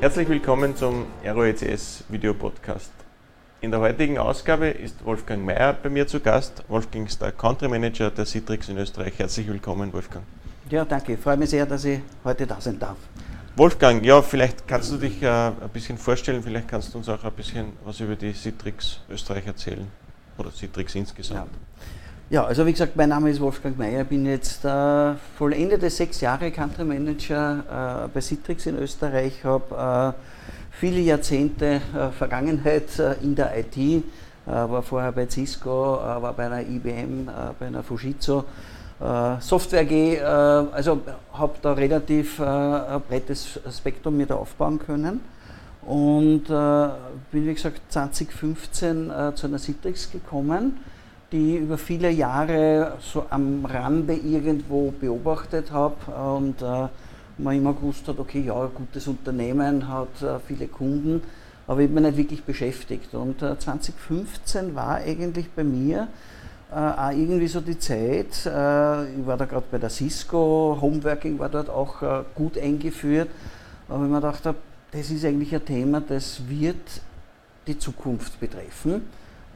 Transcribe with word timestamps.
Herzlich 0.00 0.28
willkommen 0.28 0.76
zum 0.76 1.06
ROECS 1.24 2.04
Video 2.08 2.32
Podcast. 2.32 2.92
In 3.60 3.72
der 3.72 3.80
heutigen 3.80 4.16
Ausgabe 4.16 4.68
ist 4.68 5.04
Wolfgang 5.04 5.44
Mayer 5.44 5.72
bei 5.72 5.88
mir 5.88 6.06
zu 6.06 6.20
Gast. 6.20 6.62
Wolfgang 6.68 7.08
ist 7.08 7.20
der 7.20 7.32
Country 7.32 7.66
Manager 7.66 8.08
der 8.08 8.24
Citrix 8.24 8.68
in 8.68 8.78
Österreich. 8.78 9.18
Herzlich 9.18 9.48
willkommen, 9.48 9.92
Wolfgang. 9.92 10.24
Ja, 10.70 10.84
danke. 10.84 11.14
Ich 11.14 11.18
freue 11.18 11.36
mich 11.36 11.50
sehr, 11.50 11.66
dass 11.66 11.84
ich 11.84 11.98
heute 12.22 12.46
da 12.46 12.60
sein 12.60 12.78
darf. 12.78 12.96
Wolfgang, 13.56 14.04
ja, 14.04 14.22
vielleicht 14.22 14.68
kannst 14.68 14.92
du 14.92 14.98
dich 14.98 15.20
äh, 15.20 15.26
ein 15.26 15.54
bisschen 15.72 15.98
vorstellen, 15.98 16.44
vielleicht 16.44 16.68
kannst 16.68 16.94
du 16.94 16.98
uns 16.98 17.08
auch 17.08 17.24
ein 17.24 17.32
bisschen 17.32 17.72
was 17.84 17.98
über 17.98 18.14
die 18.14 18.32
Citrix 18.32 19.00
Österreich 19.10 19.48
erzählen 19.48 19.88
oder 20.38 20.52
Citrix 20.52 20.94
insgesamt. 20.94 21.50
Ja. 21.50 21.58
Ja 22.30 22.44
also 22.44 22.66
wie 22.66 22.72
gesagt, 22.72 22.96
mein 22.96 23.08
Name 23.08 23.30
ist 23.30 23.40
Wolfgang 23.40 23.78
Mayer, 23.78 24.04
bin 24.04 24.26
jetzt 24.26 24.64
äh, 24.64 25.14
vollendete 25.36 25.90
sechs 25.90 26.20
Jahre 26.20 26.50
Country 26.50 26.84
Manager 26.84 28.04
äh, 28.04 28.08
bei 28.12 28.20
Citrix 28.20 28.66
in 28.66 28.78
Österreich, 28.78 29.44
habe 29.44 30.14
äh, 30.14 30.38
viele 30.78 31.00
Jahrzehnte 31.00 31.80
äh, 31.94 32.10
Vergangenheit 32.16 32.98
äh, 32.98 33.14
in 33.22 33.34
der 33.34 33.58
IT, 33.58 33.76
äh, 33.76 34.02
war 34.46 34.82
vorher 34.82 35.12
bei 35.12 35.28
Cisco, 35.28 35.70
war 35.70 36.32
bei 36.32 36.46
einer 36.46 36.60
IBM, 36.60 37.28
bei 37.58 37.66
einer 37.66 37.82
Fujitsu 37.82 38.42
Software 39.40 39.82
AG, 39.82 40.20
also 40.72 41.02
habe 41.32 41.52
da 41.62 41.72
relativ 41.72 42.40
ein 42.40 43.00
breites 43.08 43.60
Spektrum 43.70 44.16
mit 44.16 44.32
aufbauen 44.32 44.80
können. 44.80 45.20
Und 45.82 46.46
bin 46.48 47.46
wie 47.46 47.54
gesagt 47.54 47.80
2015 47.90 49.12
zu 49.36 49.46
einer 49.46 49.58
Citrix 49.60 50.10
gekommen, 50.10 50.80
die 51.32 51.56
ich 51.56 51.62
über 51.62 51.78
viele 51.78 52.10
Jahre 52.10 52.94
so 53.00 53.26
am 53.30 53.64
Rande 53.64 54.14
irgendwo 54.14 54.90
beobachtet 54.92 55.70
habe 55.70 55.96
und 56.12 56.60
man 56.60 57.56
immer 57.56 57.74
gewusst 57.74 58.08
hat, 58.08 58.18
okay, 58.18 58.40
ja, 58.40 58.66
gutes 58.66 59.06
Unternehmen 59.06 59.86
hat 59.88 60.08
viele 60.46 60.68
Kunden, 60.68 61.22
aber 61.66 61.82
ich 61.82 61.90
mich 61.90 62.02
nicht 62.02 62.16
wirklich 62.16 62.42
beschäftigt. 62.44 63.14
Und 63.14 63.40
2015 63.40 64.74
war 64.74 64.96
eigentlich 64.96 65.50
bei 65.50 65.64
mir 65.64 66.08
äh, 66.70 66.74
auch 66.74 67.10
irgendwie 67.12 67.48
so 67.48 67.62
die 67.62 67.78
Zeit, 67.78 68.44
äh, 68.44 69.04
ich 69.14 69.26
war 69.26 69.38
da 69.38 69.46
gerade 69.46 69.64
bei 69.70 69.78
der 69.78 69.88
Cisco, 69.88 70.76
Homeworking 70.78 71.38
war 71.38 71.48
dort 71.48 71.70
auch 71.70 72.02
äh, 72.02 72.24
gut 72.34 72.58
eingeführt, 72.58 73.30
aber 73.88 74.04
ich 74.04 74.10
mir 74.10 74.20
gedacht 74.20 74.44
habe, 74.44 74.58
das 74.90 75.10
ist 75.10 75.24
eigentlich 75.24 75.54
ein 75.54 75.64
Thema, 75.64 76.02
das 76.02 76.46
wird 76.46 77.00
die 77.66 77.78
Zukunft 77.78 78.38
betreffen. 78.38 79.02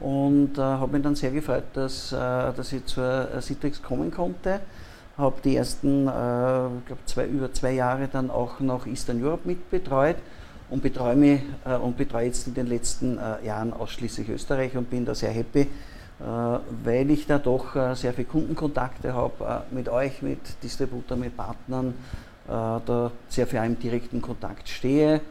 Und 0.03 0.57
äh, 0.57 0.61
habe 0.61 0.91
mich 0.91 1.01
dann 1.01 1.15
sehr 1.15 1.31
gefreut, 1.31 1.63
dass, 1.73 2.11
äh, 2.11 2.17
dass 2.17 2.73
ich 2.73 2.85
zur 2.85 3.29
Citrix 3.41 3.81
kommen 3.81 4.11
konnte. 4.11 4.59
Habe 5.17 5.37
die 5.43 5.55
ersten, 5.55 6.07
äh, 6.07 6.11
glaube, 6.11 7.05
zwei, 7.05 7.25
über 7.25 7.53
zwei 7.53 7.71
Jahre 7.71 8.09
dann 8.11 8.29
auch 8.29 8.59
noch 8.59 8.85
Eastern 8.85 9.23
Europe 9.23 9.47
mitbetreut 9.47 10.17
und 10.69 10.83
betreue, 10.83 11.15
mich, 11.15 11.41
äh, 11.65 11.75
und 11.75 11.95
betreue 11.97 12.25
jetzt 12.25 12.47
in 12.47 12.53
den 12.53 12.67
letzten 12.67 13.17
äh, 13.17 13.45
Jahren 13.45 13.71
ausschließlich 13.71 14.27
Österreich 14.27 14.75
und 14.75 14.89
bin 14.89 15.05
da 15.05 15.15
sehr 15.15 15.31
happy, 15.31 15.61
äh, 15.61 15.67
weil 16.83 17.09
ich 17.09 17.25
da 17.25 17.37
doch 17.39 17.73
äh, 17.75 17.95
sehr 17.95 18.11
viele 18.11 18.27
Kundenkontakte 18.27 19.13
habe 19.13 19.63
äh, 19.71 19.73
mit 19.73 19.87
euch, 19.87 20.21
mit 20.21 20.39
Distributern, 20.61 21.19
mit 21.19 21.37
Partnern, 21.37 21.93
da 22.45 23.09
sehr 23.29 23.47
viel 23.47 23.63
im 23.63 23.79
direkten 23.79 24.21
Kontakt 24.21 24.67
stehe 24.67 25.21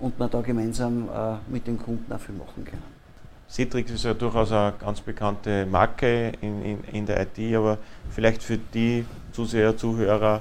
und 0.00 0.18
man 0.18 0.30
da 0.30 0.40
gemeinsam 0.40 1.06
mit 1.48 1.66
den 1.66 1.78
Kunden 1.78 2.10
auch 2.10 2.18
viel 2.18 2.34
machen 2.34 2.64
können. 2.64 3.01
Citrix 3.52 3.90
ist 3.90 4.04
ja 4.04 4.14
durchaus 4.14 4.50
eine 4.50 4.72
ganz 4.80 5.02
bekannte 5.02 5.66
Marke 5.66 6.32
in, 6.40 6.64
in, 6.64 6.84
in 6.84 7.04
der 7.04 7.20
IT, 7.20 7.54
aber 7.54 7.76
vielleicht 8.08 8.42
für 8.42 8.56
die 8.56 9.04
Zuseher, 9.30 9.76
Zuhörer, 9.76 10.40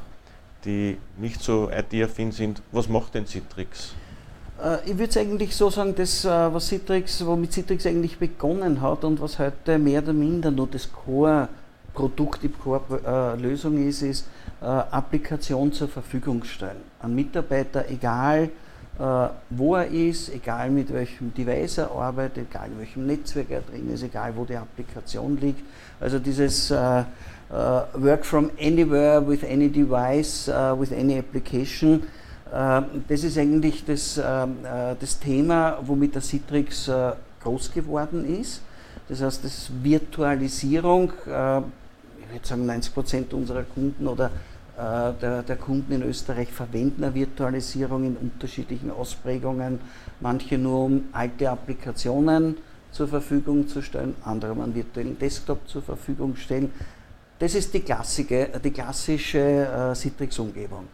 die 0.63 0.97
nicht 1.17 1.41
so 1.41 1.69
IT-affin 1.69 2.31
sind, 2.31 2.61
was 2.71 2.87
macht 2.87 3.15
denn 3.15 3.27
Citrix? 3.27 3.95
Äh, 4.63 4.89
ich 4.89 4.97
würde 4.97 5.19
eigentlich 5.19 5.53
so 5.53 5.69
sagen, 5.69 5.93
das, 5.93 6.23
äh, 6.23 6.29
was 6.29 6.67
Citrix, 6.67 7.25
womit 7.25 7.51
Citrix 7.51 7.85
eigentlich 7.85 8.17
begonnen 8.17 8.79
hat 8.79 9.03
und 9.03 9.19
was 9.19 9.39
heute 9.39 9.77
mehr 9.77 10.01
oder 10.01 10.13
minder 10.13 10.49
nur 10.49 10.67
das 10.67 10.89
Core-Produkt, 10.93 12.43
die 12.43 12.49
Core-Lösung 12.49 13.85
ist, 13.89 14.03
ist 14.03 14.27
äh, 14.61 14.65
Applikation 14.65 15.73
zur 15.73 15.89
Verfügung 15.89 16.45
stellen. 16.45 16.81
Ein 17.01 17.13
Mitarbeiter, 17.13 17.89
egal 17.89 18.51
wo 19.49 19.75
er 19.75 19.87
ist, 19.87 20.33
egal 20.33 20.69
mit 20.69 20.93
welchem 20.93 21.33
Device 21.33 21.79
er 21.79 21.91
arbeitet, 21.91 22.45
egal 22.51 22.67
in 22.67 22.79
welchem 22.79 23.07
Netzwerk 23.07 23.49
er 23.49 23.61
drin 23.61 23.91
ist, 23.91 24.03
egal 24.03 24.33
wo 24.35 24.45
die 24.45 24.55
Applikation 24.55 25.39
liegt. 25.39 25.63
Also 25.99 26.19
dieses 26.19 26.69
Work 26.69 28.23
from 28.25 28.51
anywhere 28.61 29.27
with 29.27 29.43
any 29.43 29.69
device, 29.69 30.47
with 30.77 30.91
any 30.93 31.17
application 31.17 32.03
ähm, 32.53 33.05
das 33.07 33.23
ist 33.23 33.37
eigentlich 33.37 33.85
das, 33.85 34.17
äh, 34.17 34.23
das 34.99 35.19
Thema, 35.19 35.79
womit 35.83 36.15
der 36.15 36.21
Citrix 36.21 36.87
äh, 36.87 37.13
groß 37.41 37.71
geworden 37.71 38.39
ist. 38.39 38.61
Das 39.07 39.21
heißt, 39.21 39.43
das 39.43 39.69
Virtualisierung, 39.81 41.11
äh, 41.27 41.59
ich 41.59 42.33
würde 42.33 42.47
sagen 42.47 42.65
90 42.65 42.93
Prozent 42.93 43.33
unserer 43.33 43.63
Kunden 43.63 44.07
oder 44.07 44.31
der, 44.81 45.43
der, 45.43 45.55
Kunden 45.57 45.91
in 45.91 46.01
Österreich 46.01 46.51
verwenden 46.51 47.03
eine 47.03 47.13
Virtualisierung 47.13 48.03
in 48.03 48.17
unterschiedlichen 48.17 48.89
Ausprägungen. 48.89 49.79
Manche 50.19 50.57
nur 50.57 50.85
um 50.85 51.03
alte 51.11 51.49
Applikationen 51.51 52.57
zur 52.91 53.07
Verfügung 53.07 53.67
zu 53.67 53.81
stellen, 53.81 54.15
andere 54.25 54.53
um 54.53 54.61
einen 54.61 54.73
virtuellen 54.73 55.19
Desktop 55.19 55.67
zur 55.67 55.83
Verfügung 55.83 56.35
stellen. 56.35 56.71
Das 57.37 57.53
ist 57.53 57.73
die, 57.73 57.81
klassische, 57.81 58.49
die 58.63 58.71
klassische 58.71 59.93
Citrix-Umgebung. 59.95 60.87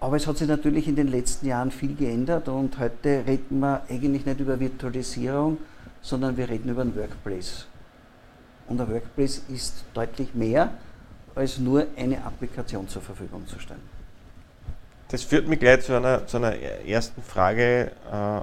Aber 0.00 0.16
es 0.16 0.26
hat 0.26 0.36
sich 0.36 0.48
natürlich 0.48 0.86
in 0.86 0.96
den 0.96 1.08
letzten 1.08 1.46
Jahren 1.46 1.70
viel 1.70 1.94
geändert 1.94 2.48
und 2.48 2.78
heute 2.78 3.24
reden 3.26 3.60
wir 3.60 3.82
eigentlich 3.88 4.26
nicht 4.26 4.40
über 4.40 4.60
Virtualisierung, 4.60 5.56
sondern 6.02 6.36
wir 6.36 6.50
reden 6.50 6.68
über 6.68 6.82
einen 6.82 6.94
Workplace. 6.94 7.66
Und 8.68 8.78
ein 8.80 8.90
Workplace 8.90 9.42
ist 9.48 9.84
deutlich 9.94 10.34
mehr 10.34 10.70
als 11.34 11.58
nur 11.58 11.86
eine 11.96 12.24
Applikation 12.24 12.88
zur 12.88 13.02
Verfügung 13.02 13.46
zu 13.46 13.58
stellen. 13.58 13.82
Das 15.08 15.22
führt 15.22 15.46
mich 15.46 15.60
gleich 15.60 15.82
zu 15.82 15.94
einer, 15.94 16.26
zu 16.26 16.38
einer 16.38 16.54
ersten 16.56 17.22
Frage. 17.22 17.92
Äh, 18.10 18.40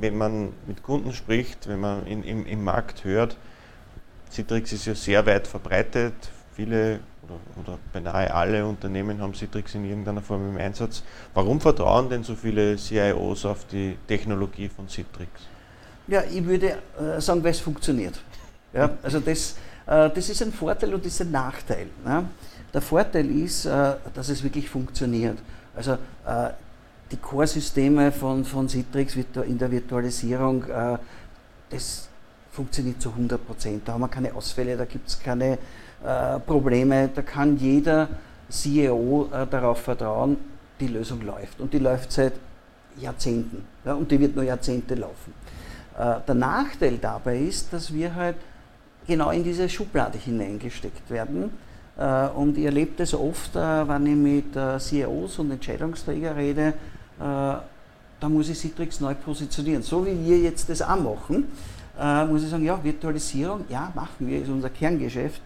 wenn 0.00 0.16
man 0.16 0.52
mit 0.66 0.82
Kunden 0.82 1.12
spricht, 1.12 1.66
wenn 1.68 1.80
man 1.80 2.06
in, 2.06 2.22
im, 2.22 2.46
im 2.46 2.62
Markt 2.62 3.04
hört, 3.04 3.36
Citrix 4.30 4.72
ist 4.72 4.86
ja 4.86 4.94
sehr 4.94 5.24
weit 5.26 5.46
verbreitet, 5.46 6.14
viele 6.54 7.00
oder, 7.22 7.38
oder 7.62 7.78
beinahe 7.92 8.32
alle 8.32 8.66
Unternehmen 8.66 9.20
haben 9.20 9.34
Citrix 9.34 9.74
in 9.74 9.88
irgendeiner 9.88 10.20
Form 10.20 10.48
im 10.48 10.56
Einsatz. 10.58 11.02
Warum 11.34 11.60
vertrauen 11.60 12.08
denn 12.10 12.22
so 12.22 12.34
viele 12.34 12.76
CIOs 12.76 13.44
auf 13.44 13.66
die 13.66 13.96
Technologie 14.06 14.68
von 14.68 14.88
Citrix? 14.88 15.30
Ja, 16.06 16.22
ich 16.22 16.44
würde 16.44 16.78
äh, 16.98 17.20
sagen, 17.20 17.42
weil 17.42 17.50
es 17.50 17.60
funktioniert. 17.60 18.20
Ja, 18.72 18.90
also 19.02 19.20
das, 19.20 19.56
das 19.88 20.28
ist 20.28 20.42
ein 20.42 20.52
Vorteil 20.52 20.94
und 20.94 21.04
das 21.04 21.14
ist 21.14 21.22
ein 21.22 21.30
Nachteil. 21.30 21.86
Ne? 22.04 22.24
Der 22.72 22.82
Vorteil 22.82 23.30
ist, 23.30 23.64
äh, 23.64 23.94
dass 24.14 24.28
es 24.28 24.42
wirklich 24.42 24.68
funktioniert. 24.68 25.38
Also 25.74 25.92
äh, 25.92 26.50
die 27.10 27.16
Core-Systeme 27.16 28.12
von, 28.12 28.44
von 28.44 28.68
Citrix 28.68 29.16
in 29.16 29.58
der 29.58 29.70
Virtualisierung, 29.70 30.64
äh, 30.64 30.98
das 31.70 32.08
funktioniert 32.52 33.00
zu 33.00 33.10
100 33.10 33.46
Prozent. 33.46 33.88
Da 33.88 33.94
haben 33.94 34.00
wir 34.02 34.08
keine 34.08 34.34
Ausfälle, 34.34 34.76
da 34.76 34.84
gibt 34.84 35.08
es 35.08 35.18
keine 35.18 35.58
äh, 36.04 36.38
Probleme. 36.40 37.08
Da 37.14 37.22
kann 37.22 37.56
jeder 37.56 38.08
CEO 38.50 39.30
äh, 39.32 39.46
darauf 39.46 39.82
vertrauen, 39.82 40.36
die 40.80 40.88
Lösung 40.88 41.22
läuft. 41.22 41.60
Und 41.60 41.72
die 41.72 41.78
läuft 41.78 42.12
seit 42.12 42.34
Jahrzehnten. 43.00 43.64
Ja, 43.84 43.94
und 43.94 44.10
die 44.10 44.20
wird 44.20 44.34
nur 44.34 44.44
Jahrzehnte 44.44 44.94
laufen. 44.94 45.32
Äh, 45.98 46.16
der 46.26 46.34
Nachteil 46.34 46.98
dabei 46.98 47.38
ist, 47.38 47.72
dass 47.72 47.92
wir 47.92 48.14
halt 48.14 48.36
genau 49.08 49.30
in 49.30 49.42
diese 49.42 49.68
Schublade 49.68 50.18
hineingesteckt 50.18 51.10
werden. 51.10 51.50
Äh, 51.98 52.28
und 52.28 52.56
ich 52.56 52.64
erlebe 52.64 52.92
das 52.96 53.14
oft, 53.14 53.56
äh, 53.56 53.88
wenn 53.88 54.06
ich 54.06 54.14
mit 54.14 54.54
äh, 54.54 54.78
CEOs 54.78 55.40
und 55.40 55.50
Entscheidungsträgern 55.50 56.36
rede, 56.36 56.74
da 57.18 58.28
muss 58.28 58.48
ich 58.48 58.56
Citrix 58.56 59.00
neu 59.00 59.12
positionieren. 59.12 59.82
So 59.82 60.06
wie 60.06 60.24
wir 60.24 60.38
jetzt 60.38 60.68
das 60.70 60.82
auch 60.82 61.00
machen, 61.00 61.48
muss 62.28 62.44
ich 62.44 62.48
sagen, 62.48 62.64
ja, 62.64 62.78
Virtualisierung, 62.80 63.64
ja, 63.68 63.90
machen 63.92 64.28
wir, 64.28 64.40
ist 64.40 64.48
unser 64.48 64.70
Kerngeschäft, 64.70 65.42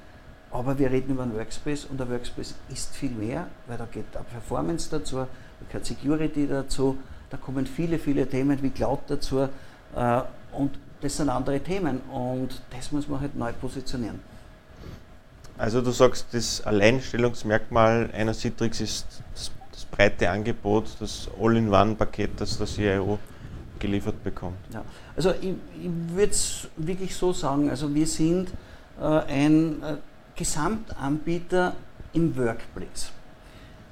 aber 0.51 0.79
wir 0.79 0.91
reden 0.91 1.13
über 1.13 1.23
einen 1.23 1.35
Workspace 1.35 1.87
und 1.87 1.99
der 1.99 2.11
Workspace 2.11 2.55
ist 2.71 2.95
viel 2.95 3.13
mehr, 3.13 3.47
weil 3.67 3.79
da 3.79 3.87
geht 3.91 4.05
auch 4.15 4.27
Performance 4.31 4.91
dazu, 4.91 5.17
da 5.17 5.29
gehört 5.67 5.87
Security 5.87 6.47
dazu, 6.47 6.99
da 7.31 7.39
kommen 7.39 7.67
viele, 7.67 7.99
viele 7.99 8.29
Themen 8.29 8.63
wie 8.63 8.69
Cloud 8.69 9.01
dazu 9.09 9.49
und 10.53 10.73
das 11.03 11.17
sind 11.17 11.29
andere 11.29 11.61
Themen 11.61 12.01
und 12.13 12.63
das 12.71 12.93
muss 12.93 13.09
man 13.09 13.21
halt 13.21 13.37
neu 13.37 13.53
positionieren. 13.53 14.21
Also 15.59 15.81
du 15.81 15.91
sagst, 15.91 16.27
das 16.33 16.63
Alleinstellungsmerkmal 16.63 18.11
einer 18.13 18.33
Citrix 18.33 18.81
ist 18.81 19.07
das, 19.35 19.51
das 19.71 19.85
breite 19.85 20.31
Angebot, 20.31 20.87
das 20.99 21.29
All-in-One-Paket, 21.41 22.31
das 22.41 22.57
der 22.57 22.67
CIO 22.67 23.19
geliefert 23.79 24.23
bekommt. 24.23 24.57
Ja. 24.73 24.85
Also 25.17 25.33
ich, 25.41 25.55
ich 25.81 25.91
würde 26.15 26.33
es 26.33 26.69
wirklich 26.77 27.15
so 27.15 27.33
sagen, 27.33 27.69
also 27.69 27.93
wir 27.93 28.07
sind 28.07 28.51
äh, 29.01 29.05
ein 29.05 29.83
äh, 29.83 29.97
Gesamtanbieter 30.37 31.75
im 32.13 32.37
Workplace. 32.37 33.11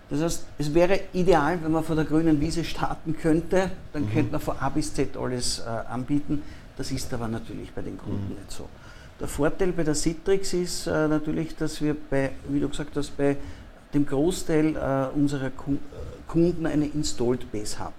Das 0.08 0.22
heißt, 0.22 0.46
es 0.58 0.74
wäre 0.74 1.00
ideal, 1.12 1.62
wenn 1.62 1.70
man 1.70 1.84
von 1.84 1.96
der 1.96 2.04
grünen 2.04 2.40
Wiese 2.40 2.64
starten 2.64 3.16
könnte, 3.16 3.70
dann 3.92 4.04
mhm. 4.06 4.12
könnte 4.12 4.32
man 4.32 4.40
von 4.40 4.58
A 4.58 4.68
bis 4.68 4.92
Z 4.92 5.16
alles 5.16 5.60
äh, 5.60 5.68
anbieten. 5.68 6.42
Das 6.81 6.91
ist 6.91 7.12
aber 7.12 7.29
natürlich 7.29 7.73
bei 7.73 7.82
den 7.82 7.99
Kunden 7.99 8.31
mhm. 8.31 8.37
nicht 8.37 8.50
so. 8.50 8.67
Der 9.21 9.29
Vorteil 9.29 9.71
bei 9.73 9.85
der 9.85 9.94
Citrix 9.94 10.55
ist 10.55 10.87
äh, 10.87 11.09
natürlich, 11.09 11.55
dass 11.55 11.82
wir 11.82 11.94
bei, 11.94 12.31
wie 12.49 12.59
du 12.59 12.71
gesagt 12.71 12.97
hast, 12.97 13.19
bei 13.19 13.37
dem 13.93 14.06
Großteil 14.06 14.77
äh, 14.77 15.15
unserer 15.15 15.50
Kunden 16.27 16.65
eine 16.65 16.87
Installed 16.87 17.53
Base 17.53 17.79
haben. 17.79 17.93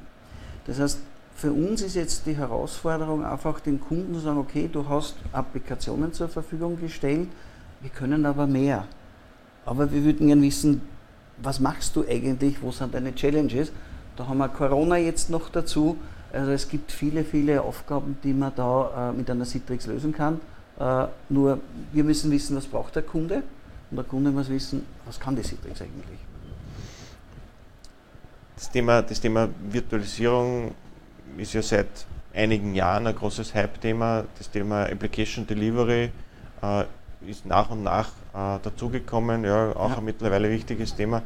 Das 0.66 0.80
heißt, 0.80 0.98
für 1.36 1.52
uns 1.52 1.84
ist 1.84 1.94
jetzt 1.94 2.26
die 2.26 2.36
Herausforderung 2.36 3.24
einfach 3.24 3.60
den 3.60 3.80
Kunden 3.80 4.16
zu 4.16 4.22
sagen, 4.22 4.40
okay, 4.40 4.68
du 4.68 4.90
hast 4.90 5.14
Applikationen 5.32 6.12
zur 6.12 6.28
Verfügung 6.28 6.82
gestellt, 6.82 7.28
wir 7.82 7.92
können 7.92 8.26
aber 8.26 8.48
mehr. 8.48 8.88
Aber 9.64 9.92
wir 9.92 10.04
würden 10.04 10.26
gerne 10.26 10.42
wissen, 10.42 10.82
was 11.38 11.60
machst 11.60 11.96
du 11.96 12.04
eigentlich, 12.10 12.60
wo 12.64 12.72
sind 12.72 12.96
deine 12.96 13.14
Challenges? 13.14 13.72
Da 14.16 14.28
haben 14.28 14.40
wir 14.40 14.50
Corona 14.50 14.98
jetzt 14.98 15.30
noch 15.30 15.50
dazu. 15.50 15.98
Also 16.34 16.52
es 16.52 16.68
gibt 16.68 16.92
viele, 16.92 17.24
viele 17.24 17.62
Aufgaben, 17.62 18.18
die 18.24 18.34
man 18.34 18.54
da 18.56 19.10
äh, 19.10 19.14
mit 19.14 19.30
einer 19.30 19.46
Citrix 19.46 19.88
lösen 19.88 20.14
kann. 20.14 20.40
Äh, 20.80 21.08
nur 21.30 21.60
wir 21.92 22.04
müssen 22.04 22.32
wissen, 22.32 22.56
was 22.56 22.66
braucht 22.66 22.96
der 22.96 23.04
Kunde 23.04 23.44
und 23.90 23.98
der 23.98 24.06
Kunde 24.06 24.32
muss 24.32 24.50
wissen, 24.50 24.86
was 25.06 25.20
kann 25.20 25.36
die 25.36 25.44
Citrix 25.44 25.82
eigentlich. 25.82 26.20
Das 28.56 28.70
Thema, 28.70 29.02
das 29.02 29.20
Thema 29.20 29.50
Virtualisierung 29.70 30.74
ist 31.38 31.54
ja 31.54 31.62
seit 31.62 32.06
einigen 32.34 32.76
Jahren 32.76 33.08
ein 33.08 33.16
großes 33.16 33.54
Hype-Thema. 33.54 34.26
Das 34.38 34.50
Thema 34.50 34.84
Application 34.84 35.46
Delivery 35.48 36.12
äh, 36.62 36.84
ist 37.28 37.46
nach 37.46 37.70
und 37.70 37.84
nach 37.84 38.10
äh, 38.34 38.60
dazugekommen, 38.64 39.44
ja, 39.44 39.76
auch 39.76 39.92
ja. 39.92 39.98
ein 39.98 40.06
mittlerweile 40.06 40.50
wichtiges 40.50 40.96
Thema. 40.96 41.22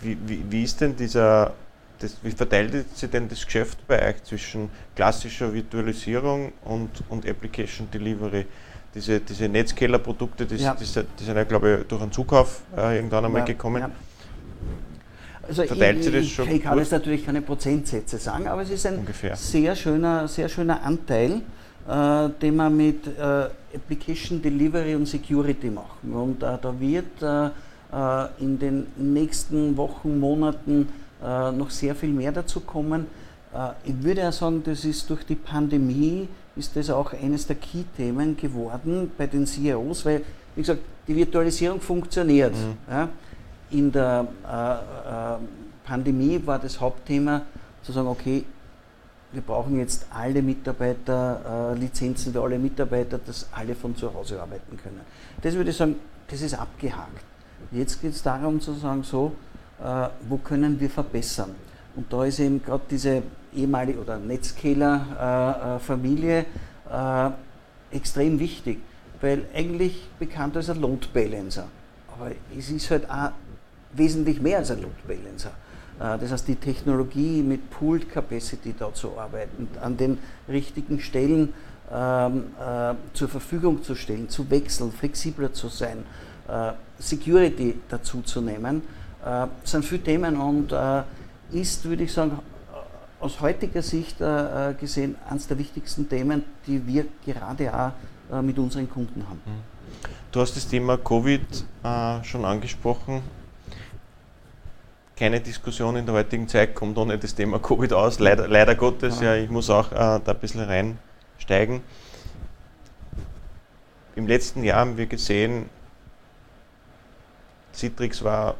Wie, 0.00 0.16
wie, 0.26 0.44
wie 0.48 0.62
ist 0.62 0.80
denn 0.80 0.96
dieser, 0.96 1.52
das, 1.98 2.16
wie 2.22 2.30
verteilt 2.30 2.96
sich 2.96 3.10
denn 3.10 3.28
das 3.28 3.44
Geschäft 3.44 3.78
bei 3.86 4.08
euch 4.08 4.22
zwischen 4.24 4.70
klassischer 4.94 5.52
Virtualisierung 5.52 6.52
und, 6.64 6.90
und 7.08 7.28
Application 7.28 7.88
Delivery? 7.90 8.46
Diese, 8.94 9.20
diese 9.20 9.48
Netscaler-Produkte, 9.48 10.46
die, 10.46 10.56
ja. 10.56 10.74
die, 10.74 10.84
die, 10.84 11.24
sind 11.24 11.36
ja, 11.36 11.44
glaube 11.44 11.80
ich, 11.80 11.88
durch 11.88 12.00
einen 12.00 12.12
Zukauf 12.12 12.62
äh, 12.76 12.96
irgendwann 12.96 13.26
einmal 13.26 13.44
gekommen. 13.44 13.84
Also 15.46 15.64
Verteilt 15.64 16.04
ich, 16.04 16.12
das 16.12 16.26
schon? 16.28 16.50
Ich 16.50 16.62
kann 16.62 16.78
jetzt 16.78 16.92
natürlich 16.92 17.24
keine 17.24 17.42
Prozentsätze 17.42 18.18
sagen, 18.18 18.48
aber 18.48 18.62
es 18.62 18.70
ist 18.70 18.86
ein 18.86 19.06
sehr 19.34 19.76
schöner, 19.76 20.26
sehr 20.28 20.48
schöner 20.48 20.82
Anteil, 20.82 21.42
äh, 21.88 22.28
den 22.40 22.56
wir 22.56 22.70
mit 22.70 23.06
äh, 23.06 23.48
Application 23.74 24.42
Delivery 24.42 24.94
und 24.94 25.06
Security 25.06 25.70
machen. 25.70 26.12
Und 26.12 26.42
äh, 26.42 26.56
da 26.60 26.74
wird 26.80 27.22
äh, 27.22 27.50
äh, 27.92 28.28
in 28.38 28.58
den 28.58 28.86
nächsten 28.96 29.76
Wochen, 29.76 30.18
Monaten 30.18 30.88
äh, 31.22 31.52
noch 31.52 31.70
sehr 31.70 31.94
viel 31.94 32.12
mehr 32.12 32.32
dazu 32.32 32.60
kommen. 32.60 33.06
ich 33.84 34.02
würde 34.02 34.20
ja 34.20 34.32
sagen, 34.32 34.62
das 34.64 34.84
ist 34.84 35.08
durch 35.08 35.24
die 35.24 35.34
Pandemie 35.34 36.28
ist 36.56 36.76
das 36.76 36.90
auch 36.90 37.12
eines 37.14 37.46
der 37.46 37.56
Key-Themen 37.56 38.36
geworden 38.36 39.10
bei 39.16 39.26
den 39.26 39.46
CEOs, 39.46 40.04
weil, 40.04 40.22
wie 40.54 40.60
gesagt, 40.60 40.80
die 41.08 41.16
Virtualisierung 41.16 41.80
funktioniert. 41.80 42.54
Mhm. 42.54 42.76
Ja 42.90 43.08
in 43.70 43.90
der 43.90 44.26
äh, 44.44 45.34
äh, 45.34 45.38
Pandemie 45.84 46.40
war 46.44 46.58
das 46.58 46.80
Hauptthema 46.80 47.42
zu 47.82 47.92
sagen, 47.92 48.08
okay, 48.08 48.44
wir 49.32 49.42
brauchen 49.42 49.78
jetzt 49.78 50.06
alle 50.10 50.40
Mitarbeiter, 50.40 51.74
äh, 51.74 51.78
Lizenzen 51.78 52.32
für 52.32 52.42
alle 52.42 52.58
Mitarbeiter, 52.58 53.18
dass 53.18 53.48
alle 53.52 53.74
von 53.74 53.96
zu 53.96 54.12
Hause 54.12 54.40
arbeiten 54.40 54.78
können. 54.82 55.00
Das 55.42 55.54
würde 55.54 55.70
ich 55.70 55.76
sagen, 55.76 55.96
das 56.28 56.40
ist 56.40 56.54
abgehakt. 56.54 57.24
Jetzt 57.72 58.00
geht 58.00 58.12
es 58.12 58.22
darum 58.22 58.60
zu 58.60 58.72
sagen, 58.74 59.02
so, 59.02 59.32
äh, 59.32 59.55
wo 60.28 60.38
können 60.38 60.80
wir 60.80 60.90
verbessern? 60.90 61.54
Und 61.96 62.12
da 62.12 62.24
ist 62.24 62.40
eben 62.40 62.60
gerade 62.62 62.82
diese 62.90 63.22
ehemalige 63.54 64.00
oder 64.00 64.18
Netscaler-Familie 64.18 66.46
äh, 66.90 67.26
äh, 67.26 67.30
extrem 67.90 68.38
wichtig, 68.38 68.78
weil 69.20 69.46
eigentlich 69.54 70.08
bekannt 70.18 70.56
als 70.56 70.70
ein 70.70 70.80
Load 70.80 71.08
Balancer. 71.12 71.66
Aber 72.14 72.30
es 72.56 72.70
ist 72.70 72.90
halt 72.90 73.10
auch 73.10 73.32
wesentlich 73.92 74.40
mehr 74.40 74.58
als 74.58 74.70
ein 74.70 74.80
Load 74.82 74.94
Balancer. 75.06 75.50
Äh, 75.98 76.18
das 76.18 76.32
heißt, 76.32 76.48
die 76.48 76.56
Technologie 76.56 77.42
mit 77.42 77.70
Pooled 77.70 78.10
Capacity 78.10 78.74
da 78.78 78.92
zu 78.92 79.18
arbeiten, 79.18 79.68
an 79.80 79.96
den 79.96 80.18
richtigen 80.48 81.00
Stellen 81.00 81.54
ähm, 81.90 82.44
äh, 82.60 82.94
zur 83.14 83.28
Verfügung 83.28 83.82
zu 83.82 83.94
stellen, 83.94 84.28
zu 84.28 84.50
wechseln, 84.50 84.92
flexibler 84.92 85.52
zu 85.52 85.68
sein, 85.68 86.04
äh, 86.48 86.72
Security 86.98 87.80
dazu 87.88 88.22
zu 88.22 88.40
nehmen, 88.40 88.82
äh, 89.26 89.46
sind 89.64 89.84
viele 89.84 90.02
Themen 90.02 90.36
und 90.36 90.72
äh, 90.72 91.02
ist, 91.52 91.84
würde 91.84 92.04
ich 92.04 92.12
sagen, 92.12 92.38
aus 93.20 93.40
heutiger 93.40 93.82
Sicht 93.82 94.20
äh, 94.20 94.74
gesehen 94.78 95.16
eines 95.28 95.46
der 95.46 95.58
wichtigsten 95.58 96.08
Themen, 96.08 96.44
die 96.66 96.86
wir 96.86 97.06
gerade 97.24 97.72
auch 97.74 98.42
mit 98.42 98.58
unseren 98.58 98.90
Kunden 98.90 99.22
haben. 99.28 99.40
Du 100.32 100.40
hast 100.40 100.56
das 100.56 100.66
Thema 100.66 100.98
Covid 100.98 101.64
schon 102.24 102.44
angesprochen 102.44 103.22
keine 105.16 105.40
Diskussion 105.40 105.96
in 105.96 106.04
der 106.04 106.14
heutigen 106.14 106.46
Zeit, 106.46 106.74
kommt 106.74 106.98
ohne 106.98 107.18
das 107.18 107.34
Thema 107.34 107.58
Covid 107.58 107.92
aus. 107.94 108.18
Leider, 108.18 108.46
leider 108.46 108.74
Gottes, 108.74 109.20
ja, 109.20 109.34
ich 109.34 109.48
muss 109.48 109.70
auch 109.70 109.90
äh, 109.90 109.94
da 109.94 110.20
ein 110.26 110.38
bisschen 110.38 110.60
reinsteigen. 110.60 111.82
Im 114.14 114.26
letzten 114.26 114.62
Jahr 114.62 114.80
haben 114.80 114.96
wir 114.98 115.06
gesehen, 115.06 115.70
Citrix 117.72 118.22
war 118.22 118.56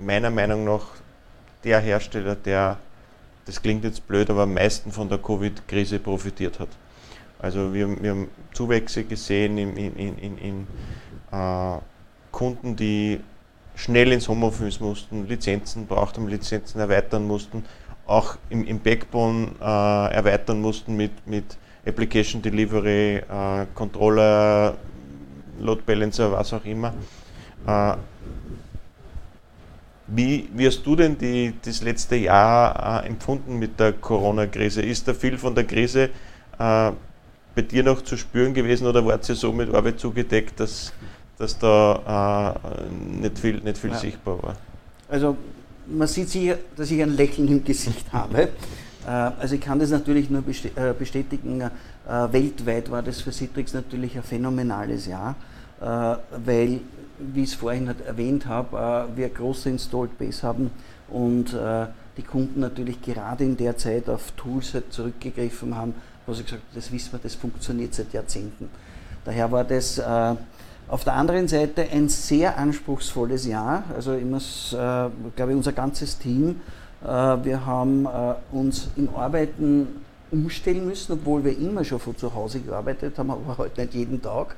meiner 0.00 0.30
Meinung 0.30 0.64
nach 0.64 0.86
der 1.64 1.80
Hersteller, 1.80 2.34
der, 2.34 2.78
das 3.46 3.60
klingt 3.60 3.84
jetzt 3.84 4.06
blöd, 4.08 4.30
aber 4.30 4.42
am 4.42 4.54
meisten 4.54 4.90
von 4.90 5.08
der 5.08 5.18
Covid-Krise 5.18 5.98
profitiert 5.98 6.58
hat. 6.58 6.68
Also 7.38 7.72
wir, 7.72 8.02
wir, 8.02 8.10
haben 8.10 8.28
Zuwächse 8.52 9.04
gesehen 9.04 9.56
in, 9.58 9.76
in, 9.76 10.18
in, 10.18 10.38
in 10.38 10.66
äh, 11.32 11.78
Kunden, 12.30 12.76
die 12.76 13.20
schnell 13.74 14.12
ins 14.12 14.28
Homeoffice 14.28 14.80
mussten, 14.80 15.26
Lizenzen 15.26 15.86
braucht 15.86 16.16
haben, 16.16 16.28
Lizenzen 16.28 16.80
erweitern 16.80 17.26
mussten, 17.26 17.64
auch 18.06 18.36
im, 18.50 18.66
im 18.66 18.80
Backbone 18.80 19.52
äh, 19.60 20.14
erweitern 20.14 20.60
mussten 20.60 20.96
mit, 20.96 21.12
mit 21.26 21.56
Application 21.86 22.42
Delivery, 22.42 23.16
äh, 23.16 23.66
Controller, 23.74 24.76
Load 25.60 25.82
Balancer, 25.86 26.32
was 26.32 26.52
auch 26.52 26.64
immer. 26.64 26.92
Wie, 30.12 30.48
wie, 30.54 30.66
hast 30.66 30.84
du 30.84 30.96
denn 30.96 31.16
die, 31.16 31.54
das 31.62 31.82
letzte 31.82 32.16
Jahr 32.16 33.02
äh, 33.04 33.06
empfunden 33.06 33.58
mit 33.58 33.78
der 33.78 33.92
Corona-Krise? 33.92 34.82
Ist 34.82 35.06
da 35.06 35.14
viel 35.14 35.38
von 35.38 35.54
der 35.54 35.64
Krise 35.64 36.10
äh, 36.58 36.92
bei 37.54 37.62
dir 37.62 37.82
noch 37.82 38.02
zu 38.02 38.16
spüren 38.16 38.52
gewesen 38.52 38.86
oder 38.86 39.04
wart 39.04 39.28
ihr 39.28 39.34
so 39.34 39.52
mit 39.52 39.72
Arbeit 39.74 40.00
zugedeckt, 40.00 40.58
dass 40.58 40.92
dass 41.40 41.58
da 41.58 42.54
äh, 42.62 43.18
nicht 43.18 43.38
viel, 43.38 43.60
nicht 43.60 43.78
viel 43.78 43.90
ja. 43.90 43.96
sichtbar 43.96 44.42
war. 44.42 44.56
Also 45.08 45.36
man 45.86 46.06
sieht 46.06 46.28
sicher, 46.28 46.58
dass 46.76 46.90
ich 46.90 47.02
ein 47.02 47.16
Lächeln 47.16 47.48
im 47.48 47.64
Gesicht 47.64 48.04
habe. 48.12 48.42
Äh, 49.06 49.08
also 49.08 49.54
ich 49.54 49.60
kann 49.60 49.78
das 49.78 49.90
natürlich 49.90 50.28
nur 50.28 50.42
äh, 50.46 50.92
bestätigen. 50.92 51.62
Äh, 51.62 51.70
weltweit 52.30 52.90
war 52.90 53.02
das 53.02 53.22
für 53.22 53.32
Citrix 53.32 53.72
natürlich 53.72 54.16
ein 54.16 54.22
phänomenales 54.22 55.06
Jahr, 55.06 55.34
weil, 56.44 56.80
wie 57.32 57.42
ich 57.42 57.50
es 57.50 57.54
vorhin 57.54 57.92
erwähnt 58.06 58.46
habe, 58.46 59.08
wir 59.14 59.28
große 59.28 59.68
Installed 59.68 60.18
Base 60.18 60.42
haben 60.42 60.70
und 61.08 61.54
die 62.16 62.22
Kunden 62.22 62.60
natürlich 62.60 63.00
gerade 63.02 63.44
in 63.44 63.56
der 63.56 63.76
Zeit 63.76 64.08
auf 64.08 64.32
Tools 64.32 64.76
zurückgegriffen 64.90 65.76
haben, 65.76 65.94
wo 66.26 66.34
sie 66.34 66.42
gesagt 66.42 66.62
haben, 66.62 66.74
das 66.74 66.92
wissen 66.92 67.12
wir, 67.12 67.20
das 67.22 67.34
funktioniert 67.34 67.94
seit 67.94 68.12
Jahrzehnten. 68.12 68.68
Daher 69.24 69.52
war 69.52 69.64
das 69.64 70.00
auf 70.90 71.04
der 71.04 71.14
anderen 71.14 71.46
Seite 71.46 71.86
ein 71.92 72.08
sehr 72.08 72.58
anspruchsvolles 72.58 73.46
Jahr. 73.46 73.84
Also 73.94 74.14
ich 74.14 74.24
muss, 74.24 74.72
äh, 74.72 74.76
glaube 75.36 75.52
ich, 75.52 75.56
unser 75.56 75.72
ganzes 75.72 76.18
Team, 76.18 76.60
äh, 77.04 77.06
wir 77.06 77.64
haben 77.64 78.06
äh, 78.06 78.34
uns 78.50 78.88
im 78.96 79.08
Arbeiten 79.14 79.86
umstellen 80.32 80.86
müssen, 80.86 81.12
obwohl 81.12 81.44
wir 81.44 81.56
immer 81.56 81.84
schon 81.84 82.00
von 82.00 82.16
zu 82.16 82.34
Hause 82.34 82.58
gearbeitet 82.58 83.16
haben, 83.18 83.30
aber 83.30 83.58
heute 83.58 83.82
nicht 83.82 83.94
jeden 83.94 84.20
Tag. 84.20 84.56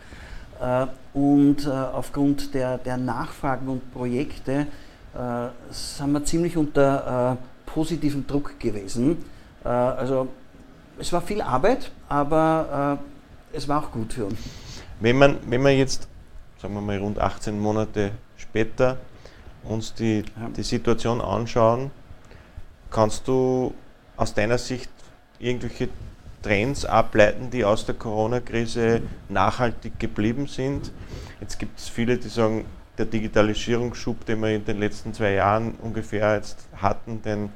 Äh, 0.63 0.87
und 1.15 1.67
äh, 1.67 1.71
aufgrund 1.71 2.55
der, 2.55 2.79
der 2.79 2.97
Nachfragen 2.97 3.69
und 3.69 3.93
Projekte 3.93 4.67
äh, 5.15 5.49
sind 5.71 6.13
wir 6.13 6.25
ziemlich 6.25 6.57
unter 6.57 7.37
positivem 7.67 8.27
Druck 8.27 8.61
gewesen. 8.61 9.25
also 9.65 10.29
es 10.99 11.11
war 11.11 11.23
viel 11.23 11.41
Arbeit, 11.41 11.91
aber 12.07 12.99
es 13.51 13.67
war 13.67 13.83
auch 13.83 13.91
gut 13.91 14.13
für 14.13 14.27
uns. 14.27 14.39
Wenn 15.01 15.17
man, 15.17 15.39
wenn 15.47 15.63
man 15.63 15.73
jetzt 15.73 16.07
sagen 16.61 16.75
wir 16.75 16.81
mal 16.81 16.99
rund 16.99 17.19
18 17.19 17.59
Monate 17.59 18.13
später, 18.37 18.99
uns 19.65 19.95
die, 19.95 20.19
ja. 20.19 20.49
die 20.55 20.63
Situation 20.63 21.21
anschauen, 21.21 21.91
kannst 22.91 23.27
du 23.27 23.73
aus 24.17 24.35
deiner 24.35 24.59
Sicht 24.59 24.91
irgendwelche 25.39 25.89
Trends 26.43 26.85
ableiten, 26.85 27.51
die 27.51 27.65
aus 27.65 27.87
der 27.87 27.95
Corona-Krise 27.95 29.03
nachhaltig 29.29 29.99
geblieben 29.99 30.47
sind? 30.47 30.93
Jetzt 31.41 31.59
gibt 31.59 31.79
es 31.79 31.89
viele, 31.89 32.19
die 32.19 32.29
sagen, 32.29 32.67
der 32.99 33.07
Digitalisierungsschub, 33.07 34.25
den 34.27 34.41
wir 34.41 34.51
in 34.51 34.65
den 34.65 34.79
letzten 34.79 35.15
zwei 35.15 35.33
Jahren 35.33 35.75
ungefähr 35.77 36.37
jetzt 36.37 36.69
hatten, 36.77 37.23
denn 37.23 37.51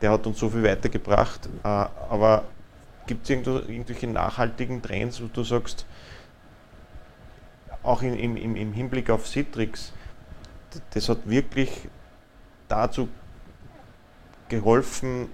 der 0.00 0.10
hat 0.10 0.26
uns 0.26 0.38
so 0.38 0.50
viel 0.50 0.62
weitergebracht. 0.62 1.48
Äh, 1.62 1.68
aber 1.68 2.44
gibt 3.06 3.24
es 3.24 3.30
irgendwelche 3.30 4.06
nachhaltigen 4.08 4.82
Trends, 4.82 5.22
wo 5.22 5.26
du 5.26 5.44
sagst, 5.44 5.86
auch 7.82 8.02
in, 8.02 8.14
im, 8.16 8.56
im 8.56 8.72
Hinblick 8.72 9.10
auf 9.10 9.28
Citrix, 9.28 9.92
das 10.90 11.08
hat 11.08 11.28
wirklich 11.28 11.70
dazu 12.68 13.08
geholfen, 14.48 15.28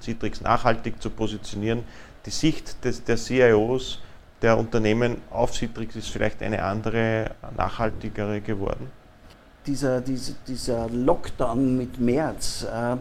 Citrix 0.00 0.40
nachhaltig 0.40 1.00
zu 1.02 1.10
positionieren. 1.10 1.84
Die 2.26 2.30
Sicht 2.30 2.84
des, 2.84 3.04
der 3.04 3.16
CIOs 3.16 4.00
der 4.42 4.58
Unternehmen 4.58 5.18
auf 5.30 5.54
Citrix 5.54 5.96
ist 5.96 6.08
vielleicht 6.08 6.42
eine 6.42 6.62
andere, 6.62 7.32
nachhaltigere 7.56 8.40
geworden? 8.40 8.90
Dieser, 9.66 10.00
dieser, 10.00 10.34
dieser 10.46 10.88
Lockdown 10.88 11.76
mit 11.76 12.00
März 12.00 12.64
äh, 12.64 12.92
äh, 12.92 12.96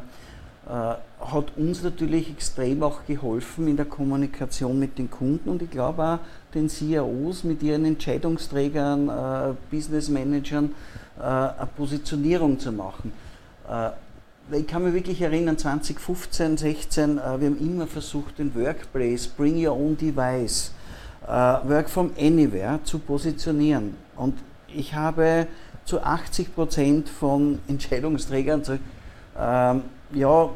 hat 0.68 1.56
uns 1.56 1.82
natürlich 1.82 2.30
extrem 2.30 2.84
auch 2.84 3.06
geholfen 3.06 3.68
in 3.68 3.78
der 3.78 3.86
Kommunikation 3.86 4.78
mit 4.78 4.98
den 4.98 5.10
Kunden 5.10 5.50
und 5.50 5.62
ich 5.62 5.72
glaube 5.72 6.04
auch 6.04 6.20
den 6.54 6.70
CIOs 6.70 7.44
mit 7.44 7.64
ihren 7.64 7.86
Entscheidungsträgern, 7.86 9.08
äh, 9.08 9.54
Business 9.72 10.10
Managern 10.10 10.74
äh, 11.20 11.24
eine 11.24 11.70
Positionierung 11.76 12.60
zu 12.60 12.72
machen. 12.72 13.14
Ich 14.50 14.66
kann 14.66 14.86
mich 14.86 14.94
wirklich 14.94 15.22
erinnern, 15.22 15.58
2015, 15.58 16.56
16, 16.56 17.18
äh, 17.18 17.22
wir 17.22 17.48
haben 17.48 17.60
immer 17.60 17.86
versucht, 17.86 18.40
den 18.40 18.56
Workplace, 18.56 19.28
Bring 19.28 19.58
Your 19.58 19.76
Own 19.76 19.98
Device, 19.98 20.72
äh, 21.28 21.30
Work 21.30 21.90
from 21.90 22.12
Anywhere 22.18 22.80
zu 22.86 23.00
positionieren. 23.00 23.98
Und 24.16 24.36
ich 24.74 24.94
habe 24.94 25.48
zu 25.84 26.02
80 26.02 26.56
Prozent 26.56 27.10
von 27.10 27.60
Entscheidungsträgern 27.68 28.62
gesagt, 28.62 28.80
ähm, 29.38 29.82
ja, 30.14 30.50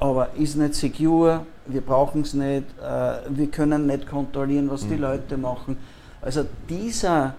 aber 0.00 0.34
ist 0.34 0.56
nicht 0.56 0.74
secure, 0.74 1.46
wir 1.66 1.82
brauchen 1.82 2.22
es 2.22 2.34
nicht, 2.34 2.64
äh, 2.82 3.18
wir 3.28 3.46
können 3.46 3.86
nicht 3.86 4.08
kontrollieren, 4.08 4.68
was 4.68 4.82
mhm. 4.82 4.88
die 4.88 4.96
Leute 4.96 5.36
machen. 5.36 5.76
Also 6.20 6.46
dieser, 6.68 7.34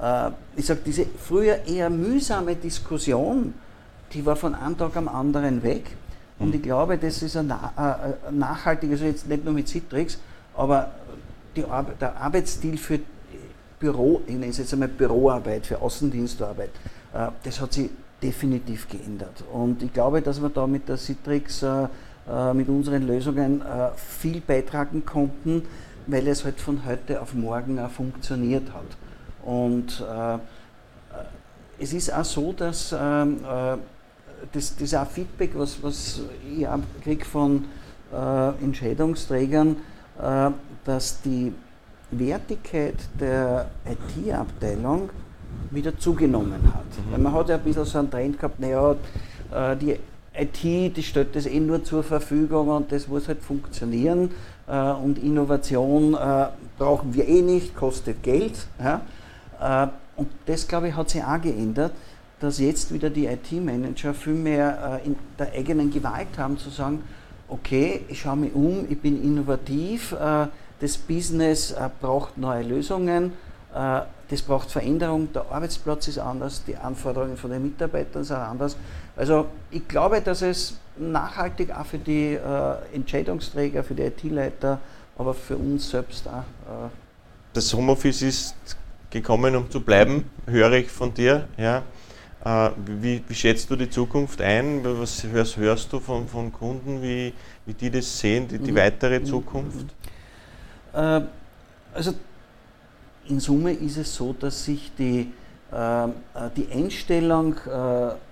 äh, 0.00 0.30
ich 0.56 0.64
sage, 0.64 0.80
diese 0.86 1.04
früher 1.04 1.66
eher 1.66 1.90
mühsame 1.90 2.56
Diskussion, 2.56 3.52
die 4.14 4.24
war 4.24 4.36
von 4.36 4.54
einem 4.54 4.78
Tag 4.78 4.96
am 4.96 5.08
anderen 5.08 5.62
weg. 5.62 5.96
Und 6.38 6.48
mhm. 6.48 6.54
ich 6.54 6.62
glaube, 6.62 6.98
das 6.98 7.22
ist 7.22 7.36
ein, 7.36 7.50
äh, 7.50 7.54
nachhaltig, 8.30 8.90
also 8.90 9.04
jetzt 9.04 9.28
nicht 9.28 9.44
nur 9.44 9.54
mit 9.54 9.68
Citrix, 9.68 10.18
aber 10.56 10.92
Ar 11.70 11.84
der 12.00 12.20
Arbeitsstil 12.20 12.76
für 12.76 12.98
Büro, 13.78 14.22
ich 14.26 14.34
nenne 14.34 14.46
es 14.46 14.58
jetzt 14.58 14.72
einmal 14.72 14.88
Büroarbeit, 14.88 15.66
für 15.66 15.80
Außendienstarbeit, 15.80 16.70
äh, 17.12 17.28
das 17.42 17.60
hat 17.60 17.72
sich 17.72 17.90
definitiv 18.22 18.88
geändert. 18.88 19.44
Und 19.52 19.82
ich 19.82 19.92
glaube, 19.92 20.22
dass 20.22 20.40
wir 20.40 20.48
da 20.48 20.66
mit 20.66 20.88
der 20.88 20.96
Citrix, 20.96 21.62
äh, 21.62 21.86
äh, 22.28 22.54
mit 22.54 22.68
unseren 22.68 23.06
Lösungen 23.06 23.60
äh, 23.60 23.90
viel 23.96 24.40
beitragen 24.40 25.04
konnten, 25.04 25.62
weil 26.06 26.26
es 26.26 26.44
halt 26.44 26.60
von 26.60 26.84
heute 26.86 27.20
auf 27.20 27.34
morgen 27.34 27.78
auch 27.78 27.90
funktioniert 27.90 28.72
hat. 28.72 28.96
Und 29.44 30.00
äh, 30.00 30.38
es 31.78 31.92
ist 31.92 32.12
auch 32.12 32.24
so, 32.24 32.52
dass 32.52 32.94
äh, 34.44 34.46
das, 34.52 34.76
das 34.76 34.94
auch 34.94 35.06
Feedback, 35.06 35.50
was, 35.54 35.82
was 35.82 36.20
ich 36.56 36.66
auch 36.66 36.78
kriege 37.02 37.24
von 37.24 37.64
äh, 38.12 38.48
Entscheidungsträgern, 38.62 39.76
dass 40.84 41.20
die 41.22 41.52
Wertigkeit 42.12 42.94
der 43.18 43.66
IT-Abteilung 43.84 45.10
wieder 45.70 45.98
zugenommen 45.98 46.60
hat. 46.72 46.84
Mhm. 46.84 47.12
Weil 47.12 47.18
man 47.18 47.32
hat 47.32 47.48
ja 47.48 47.56
ein 47.56 47.62
bisschen 47.62 47.84
so 47.84 47.98
einen 47.98 48.10
Trend 48.10 48.38
gehabt, 48.38 48.60
naja, 48.60 48.94
äh, 49.52 49.76
die 49.76 49.96
IT, 50.36 50.96
die 50.96 51.02
stellt 51.02 51.34
das 51.36 51.46
eh 51.46 51.60
nur 51.60 51.84
zur 51.84 52.02
Verfügung 52.02 52.68
und 52.68 52.90
das 52.90 53.08
muss 53.08 53.28
halt 53.28 53.40
funktionieren 53.40 54.30
äh, 54.66 54.90
und 54.90 55.22
Innovation 55.22 56.14
äh, 56.14 56.46
brauchen 56.78 57.14
wir 57.14 57.28
eh 57.28 57.42
nicht, 57.42 57.76
kostet 57.76 58.22
Geld. 58.22 58.66
Und 60.16 60.28
das, 60.46 60.68
glaube 60.68 60.88
ich, 60.88 60.96
hat 60.96 61.10
sich 61.10 61.22
auch 61.24 61.40
geändert, 61.40 61.92
dass 62.40 62.58
jetzt 62.58 62.92
wieder 62.92 63.10
die 63.10 63.26
IT-Manager 63.26 64.14
viel 64.14 64.34
mehr 64.34 65.00
in 65.04 65.16
der 65.38 65.52
eigenen 65.52 65.90
Gewalt 65.90 66.36
haben, 66.36 66.58
zu 66.58 66.70
sagen, 66.70 67.02
okay, 67.48 68.04
ich 68.08 68.20
schaue 68.20 68.36
mich 68.36 68.54
um, 68.54 68.86
ich 68.88 69.00
bin 69.00 69.22
innovativ, 69.22 70.14
das 70.80 70.98
Business 70.98 71.74
braucht 72.00 72.36
neue 72.36 72.62
Lösungen, 72.62 73.32
das 73.72 74.42
braucht 74.42 74.70
Veränderung, 74.70 75.32
der 75.32 75.50
Arbeitsplatz 75.50 76.08
ist 76.08 76.18
anders, 76.18 76.64
die 76.66 76.76
Anforderungen 76.76 77.36
von 77.36 77.50
den 77.50 77.62
Mitarbeitern 77.62 78.24
sind 78.24 78.36
anders. 78.36 78.76
Also 79.16 79.46
ich 79.70 79.86
glaube, 79.86 80.20
dass 80.20 80.42
es 80.42 80.76
nachhaltig 80.96 81.70
auch 81.70 81.86
für 81.86 81.98
die 81.98 82.34
äh, 82.34 82.94
Entscheidungsträger, 82.94 83.84
für 83.84 83.94
die 83.94 84.02
IT-Leiter, 84.02 84.80
aber 85.18 85.34
für 85.34 85.56
uns 85.56 85.90
selbst 85.90 86.26
auch. 86.28 86.40
Äh 86.40 86.88
das 87.52 87.72
Homeoffice 87.72 88.22
ist 88.22 88.56
gekommen, 89.10 89.54
um 89.54 89.70
zu 89.70 89.80
bleiben, 89.80 90.28
höre 90.46 90.72
ich 90.72 90.90
von 90.90 91.14
dir. 91.14 91.46
Ja. 91.56 91.82
Äh, 92.44 92.70
wie, 93.00 93.22
wie, 93.26 93.34
schätzt 93.34 93.70
du 93.70 93.76
die 93.76 93.88
Zukunft 93.88 94.42
ein? 94.42 94.80
Was 94.84 95.24
hörst, 95.24 95.56
hörst 95.56 95.90
du 95.92 95.98
von, 95.98 96.28
von 96.28 96.52
Kunden, 96.52 97.00
wie, 97.00 97.32
wie 97.64 97.72
die 97.72 97.90
das 97.90 98.18
sehen, 98.18 98.46
die, 98.46 98.58
die 98.58 98.72
mhm. 98.72 98.76
weitere 98.76 99.20
mhm. 99.20 99.24
Zukunft? 99.24 99.86
Äh, 100.92 101.22
also 101.94 102.12
in 103.28 103.40
Summe 103.40 103.72
ist 103.72 103.96
es 103.96 104.14
so, 104.14 104.34
dass 104.38 104.62
sich 104.62 104.92
die, 104.98 105.32
ähm, 105.72 106.12
äh, 106.34 106.50
die 106.54 106.70
Einstellung 106.70 107.56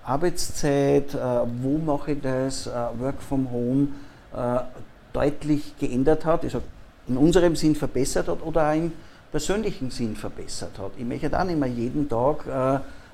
Arbeitszeit, 0.05 1.17
wo 1.61 1.79
mache 1.79 2.11
ich 2.11 2.21
das, 2.21 2.67
Work 2.67 3.19
from 3.21 3.49
Home, 3.51 3.87
deutlich 5.11 5.75
geändert 5.79 6.25
hat, 6.25 6.43
also 6.43 6.61
in 7.07 7.17
unserem 7.17 7.55
Sinn 7.55 7.75
verbessert 7.75 8.27
hat 8.27 8.43
oder 8.43 8.69
auch 8.69 8.75
im 8.75 8.91
persönlichen 9.31 9.89
Sinn 9.89 10.15
verbessert 10.15 10.77
hat. 10.77 10.91
Ich 10.97 11.05
möchte 11.05 11.39
auch 11.39 11.43
nicht 11.43 11.59
mehr 11.59 11.69
jeden 11.69 12.07
Tag 12.07 12.45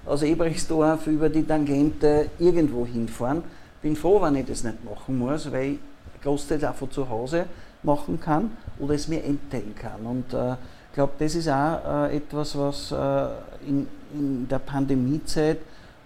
aus 0.05 0.23
Ebrechtsdorf 0.23 1.07
über 1.07 1.29
die 1.29 1.43
Tangente 1.43 2.29
irgendwo 2.39 2.85
hinfahren. 2.85 3.43
Bin 3.81 3.95
froh, 3.95 4.21
wenn 4.21 4.35
ich 4.35 4.45
das 4.45 4.63
nicht 4.63 4.83
machen 4.83 5.17
muss, 5.17 5.51
weil 5.51 5.73
ich 5.73 5.79
Großteil 6.21 6.63
auch 6.65 6.75
von 6.75 6.91
zu 6.91 7.07
Hause 7.07 7.45
machen 7.83 8.19
kann 8.19 8.51
oder 8.79 8.93
es 8.93 9.07
mir 9.07 9.23
entteilen 9.23 9.73
kann. 9.73 10.05
Und 10.05 10.25
ich 10.89 10.95
glaube, 10.95 11.13
das 11.19 11.35
ist 11.35 11.47
auch 11.47 12.07
äh, 12.07 12.17
etwas, 12.17 12.57
was 12.57 12.91
äh, 12.91 13.67
in, 13.67 13.87
in, 14.13 14.47
der 14.47 14.57
Pandemiezeit 14.57 15.59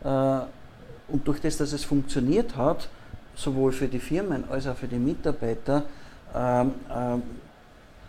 äh, 0.03 0.39
und 1.07 1.25
durch 1.25 1.39
das, 1.39 1.55
dass 1.57 1.71
es 1.71 1.85
funktioniert 1.85 2.57
hat, 2.57 2.89
sowohl 3.33 3.71
für 3.71 3.88
die 3.88 4.00
Firmen 4.00 4.43
als 4.50 4.67
auch 4.67 4.75
für 4.75 4.88
die 4.88 4.97
Mitarbeiter, 4.97 5.83
ähm, 6.35 6.73
ähm, 6.93 7.23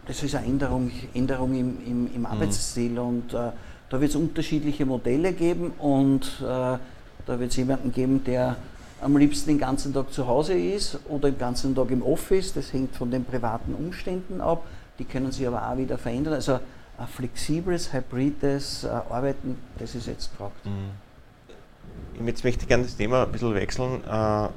das 0.06 0.22
ist 0.22 0.34
eine 0.34 0.46
Änderung, 0.46 0.90
Änderung 1.14 1.54
im, 1.54 1.78
im, 1.86 2.10
im 2.12 2.20
mhm. 2.20 2.26
Arbeitsstil 2.26 2.90
mhm. 2.90 2.98
und 2.98 3.34
äh, 3.34 3.50
da 3.90 4.00
wird 4.00 4.10
es 4.10 4.16
unterschiedliche 4.16 4.86
Modelle 4.86 5.32
geben 5.32 5.72
und 5.78 6.22
äh, 6.40 6.44
da 6.44 6.80
wird 7.26 7.50
es 7.50 7.56
jemanden 7.56 7.92
geben, 7.92 8.24
der 8.24 8.56
am 9.00 9.16
liebsten 9.16 9.50
den 9.50 9.58
ganzen 9.58 9.92
Tag 9.92 10.12
zu 10.12 10.26
Hause 10.26 10.54
ist 10.54 10.98
oder 11.08 11.30
den 11.30 11.38
ganzen 11.38 11.74
Tag 11.74 11.90
im 11.90 12.02
Office. 12.02 12.54
Das 12.54 12.72
hängt 12.72 12.96
von 12.96 13.10
den 13.10 13.24
privaten 13.24 13.74
Umständen 13.74 14.40
ab 14.40 14.64
die 14.98 15.04
können 15.04 15.32
sich 15.32 15.46
aber 15.46 15.70
auch 15.70 15.76
wieder 15.76 15.98
verändern. 15.98 16.34
Also 16.34 16.60
ein 16.98 17.06
flexibles, 17.08 17.92
hybrides 17.92 18.84
äh, 18.84 18.88
Arbeiten, 18.88 19.56
das 19.78 19.94
ist 19.94 20.06
jetzt 20.06 20.30
gefragt. 20.30 20.64
Mhm. 20.64 22.26
Jetzt 22.26 22.44
möchte 22.44 22.62
ich 22.62 22.68
gerne 22.68 22.84
das 22.84 22.96
Thema 22.96 23.24
ein 23.24 23.32
bisschen 23.32 23.54
wechseln. 23.54 24.02
Äh, 24.04 24.48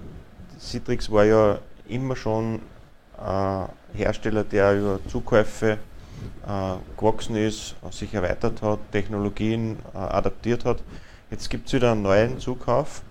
Citrix 0.59 1.11
war 1.11 1.25
ja 1.25 1.59
immer 1.87 2.15
schon 2.15 2.61
äh, 3.17 3.97
Hersteller, 3.97 4.43
der 4.43 4.77
über 4.77 4.99
Zukäufe 5.07 5.77
gewachsen 6.97 7.35
ist, 7.35 7.75
sich 7.91 8.13
erweitert 8.13 8.61
hat, 8.61 8.79
Technologien 8.91 9.77
äh, 9.93 9.97
adaptiert 9.97 10.63
hat. 10.63 10.81
Jetzt 11.29 11.49
gibt 11.49 11.67
es 11.67 11.73
wieder 11.73 11.91
einen 11.91 12.03
neuen 12.03 12.39
Zukauf, 12.39 13.01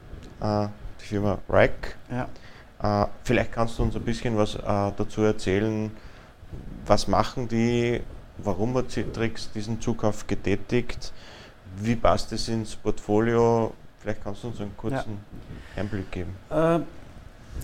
äh, 0.41 0.69
die 1.01 1.05
Firma 1.05 1.39
Rack. 1.49 1.97
Ja. 2.11 3.03
Äh, 3.03 3.09
vielleicht 3.25 3.53
kannst 3.53 3.79
du 3.79 3.83
uns 3.83 3.95
ein 3.95 4.03
bisschen 4.03 4.37
was 4.37 4.55
dazu 4.55 5.23
erzählen, 5.23 5.91
was 6.87 7.09
machen 7.09 7.49
die, 7.49 8.01
warum 8.39 8.75
hat 8.77 8.91
Citrix 8.91 9.51
diesen 9.53 9.81
Zukauf 9.81 10.27
getätigt, 10.27 11.13
wie 11.79 11.97
passt 11.97 12.33
es 12.33 12.49
ins 12.49 12.77
Portfolio? 12.77 13.73
Vielleicht 14.01 14.23
kannst 14.23 14.45
du 14.45 14.49
uns 14.49 14.61
einen 14.61 14.77
kurzen 14.77 15.19
ja. 15.75 15.83
Einblick 15.83 16.11
geben. 16.11 16.37
Äh, 16.51 16.81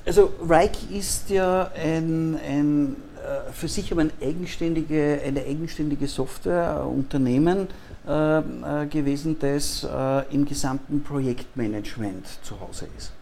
also 0.06 0.32
Reich 0.48 0.90
ist 0.90 1.30
ja 1.30 1.70
ein, 1.74 2.36
ein 2.36 2.96
äh, 3.11 3.11
für 3.52 3.68
sich 3.68 3.92
aber 3.92 4.02
ein 4.02 4.12
eigenständige, 4.20 5.20
eine 5.24 5.40
eigenständige 5.40 6.06
Softwareunternehmen 6.06 7.68
äh, 8.06 8.38
äh, 8.38 8.42
gewesen, 8.86 9.36
das 9.38 9.84
äh, 9.84 10.34
im 10.34 10.44
gesamten 10.44 11.02
Projektmanagement 11.02 12.26
zu 12.42 12.60
Hause 12.60 12.88
ist. 12.96 13.12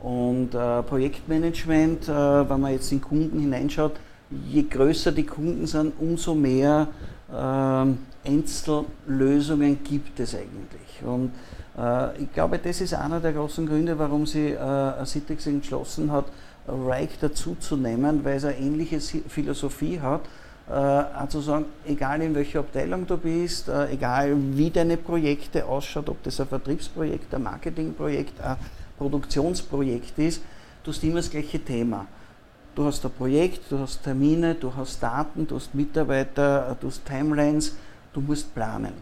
Und 0.00 0.54
äh, 0.54 0.82
Projektmanagement, 0.82 2.08
wenn 2.08 2.60
man 2.60 2.72
jetzt 2.72 2.90
in 2.90 3.00
Kunden 3.00 3.38
hineinschaut, 3.40 3.92
je 4.48 4.62
größer 4.62 5.12
die 5.12 5.26
Kunden 5.26 5.66
sind, 5.66 5.92
umso 5.98 6.34
mehr 6.34 6.88
Einzellösungen 8.24 9.84
gibt 9.84 10.18
es 10.20 10.34
eigentlich. 10.34 11.02
Und 11.04 11.32
äh, 11.78 12.22
ich 12.22 12.32
glaube, 12.32 12.58
das 12.58 12.80
ist 12.80 12.94
einer 12.94 13.20
der 13.20 13.32
großen 13.32 13.66
Gründe, 13.66 13.98
warum 13.98 14.26
sie 14.26 14.50
äh, 14.50 15.04
Citrix 15.04 15.46
entschlossen 15.46 16.12
hat, 16.12 16.26
Reich 16.66 17.18
dazuzunehmen, 17.20 18.24
weil 18.24 18.36
es 18.36 18.44
eine 18.44 18.58
ähnliche 18.58 19.00
Philosophie 19.00 20.00
hat. 20.00 20.22
Äh, 20.68 20.72
also 20.72 21.40
sagen, 21.40 21.66
egal 21.86 22.22
in 22.22 22.34
welcher 22.34 22.60
Abteilung 22.60 23.06
du 23.06 23.16
bist, 23.16 23.68
äh, 23.68 23.90
egal 23.90 24.36
wie 24.36 24.70
deine 24.70 24.96
Projekte 24.96 25.66
ausschaut, 25.66 26.08
ob 26.08 26.22
das 26.22 26.40
ein 26.40 26.46
Vertriebsprojekt, 26.46 27.34
ein 27.34 27.42
Marketingprojekt, 27.42 28.40
ein 28.40 28.56
Produktionsprojekt 28.98 30.18
ist, 30.18 30.42
du 30.84 30.90
hast 30.90 31.02
immer 31.02 31.16
das 31.16 31.30
gleiche 31.30 31.58
Thema. 31.58 32.06
Du 32.74 32.84
hast 32.84 33.04
ein 33.04 33.10
Projekt, 33.10 33.70
du 33.70 33.78
hast 33.78 34.02
Termine, 34.02 34.54
du 34.54 34.72
hast 34.74 35.02
Daten, 35.02 35.46
du 35.46 35.56
hast 35.56 35.74
Mitarbeiter, 35.74 36.76
du 36.80 36.86
hast 36.86 37.04
Timelines, 37.04 37.76
du 38.12 38.20
musst 38.20 38.54
planen. 38.54 38.92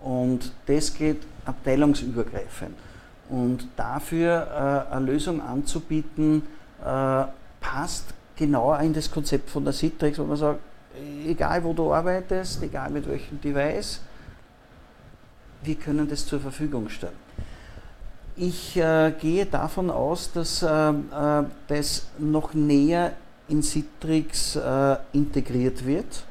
Und 0.00 0.50
das 0.66 0.94
geht 0.94 1.18
abteilungsübergreifend. 1.44 2.74
Und 3.28 3.68
dafür 3.76 4.86
äh, 4.90 4.94
eine 4.94 5.06
Lösung 5.06 5.40
anzubieten, 5.40 6.42
äh, 6.84 7.24
passt 7.60 8.14
genau 8.36 8.74
in 8.74 8.92
das 8.92 9.10
Konzept 9.10 9.50
von 9.50 9.64
der 9.64 9.72
Citrix, 9.72 10.18
wo 10.18 10.24
man 10.24 10.36
sagt, 10.36 10.60
egal 11.26 11.62
wo 11.64 11.72
du 11.72 11.92
arbeitest, 11.92 12.62
egal 12.62 12.90
mit 12.90 13.08
welchem 13.08 13.40
Device, 13.40 14.00
wir 15.62 15.74
können 15.76 16.08
das 16.08 16.26
zur 16.26 16.40
Verfügung 16.40 16.88
stellen. 16.88 17.22
Ich 18.36 18.76
äh, 18.76 19.12
gehe 19.20 19.46
davon 19.46 19.90
aus, 19.90 20.32
dass 20.32 20.62
äh, 20.62 20.68
äh, 20.68 21.44
das 21.68 22.06
noch 22.18 22.54
näher 22.54 23.12
in 23.48 23.62
Citrix 23.62 24.56
äh, 24.56 24.96
integriert 25.12 25.84
wird. 25.84 26.24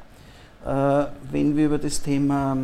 Äh, 0.66 1.06
wenn 1.30 1.56
wir 1.56 1.66
über 1.66 1.78
das 1.78 2.02
Thema 2.02 2.56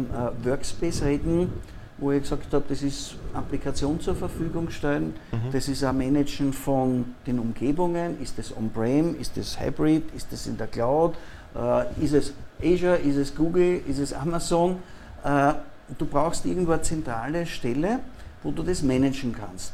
Workspace 0.43 1.03
reden, 1.03 1.53
wo 1.99 2.13
ich 2.13 2.23
gesagt 2.23 2.53
habe, 2.53 2.65
das 2.69 2.83
ist 2.83 3.17
Applikation 3.35 4.01
zur 4.01 4.15
Verfügung 4.15 4.71
stellen, 4.71 5.15
mhm. 5.33 5.53
das 5.53 5.69
ist 5.69 5.83
ein 5.85 5.99
Managen 5.99 6.53
von 6.53 7.15
den 7.27 7.39
Umgebungen, 7.39 8.21
ist 8.23 8.39
das 8.39 8.57
On-Prem, 8.57 9.19
ist 9.21 9.37
das 9.37 9.59
Hybrid, 9.61 10.05
ist 10.15 10.33
das 10.33 10.47
in 10.47 10.57
der 10.57 10.69
Cloud, 10.69 11.15
ist 12.01 12.15
es 12.15 12.33
Azure, 12.63 12.97
ist 12.97 13.17
es 13.17 13.35
Google, 13.35 13.83
ist 13.89 13.99
es 13.99 14.13
Amazon. 14.13 14.77
du 15.25 16.07
brauchst 16.07 16.45
irgendwo 16.47 16.73
eine 16.73 16.83
zentrale 16.83 17.47
Stelle, 17.47 18.01
wo 18.43 18.53
du 18.53 18.63
das 18.63 18.83
managen 18.83 19.33
kannst. 19.33 19.73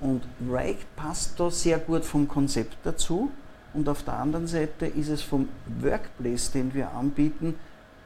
Und 0.00 0.22
Rike 0.50 0.84
passt 0.96 1.38
da 1.38 1.50
sehr 1.50 1.78
gut 1.78 2.04
vom 2.04 2.26
Konzept 2.26 2.76
dazu. 2.82 3.30
Und 3.72 3.88
auf 3.88 4.02
der 4.02 4.14
anderen 4.14 4.46
Seite 4.46 4.86
ist 4.86 5.08
es 5.08 5.22
vom 5.22 5.48
Workplace, 5.80 6.50
den 6.50 6.74
wir 6.74 6.92
anbieten, 6.92 7.54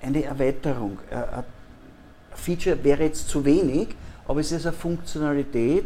eine 0.03 0.23
Erweiterung. 0.23 0.99
Ein 1.11 1.45
Feature 2.37 2.83
wäre 2.83 3.05
jetzt 3.05 3.28
zu 3.28 3.45
wenig, 3.45 3.88
aber 4.28 4.40
es 4.40 4.52
ist 4.52 4.66
eine 4.66 4.75
Funktionalität, 4.75 5.85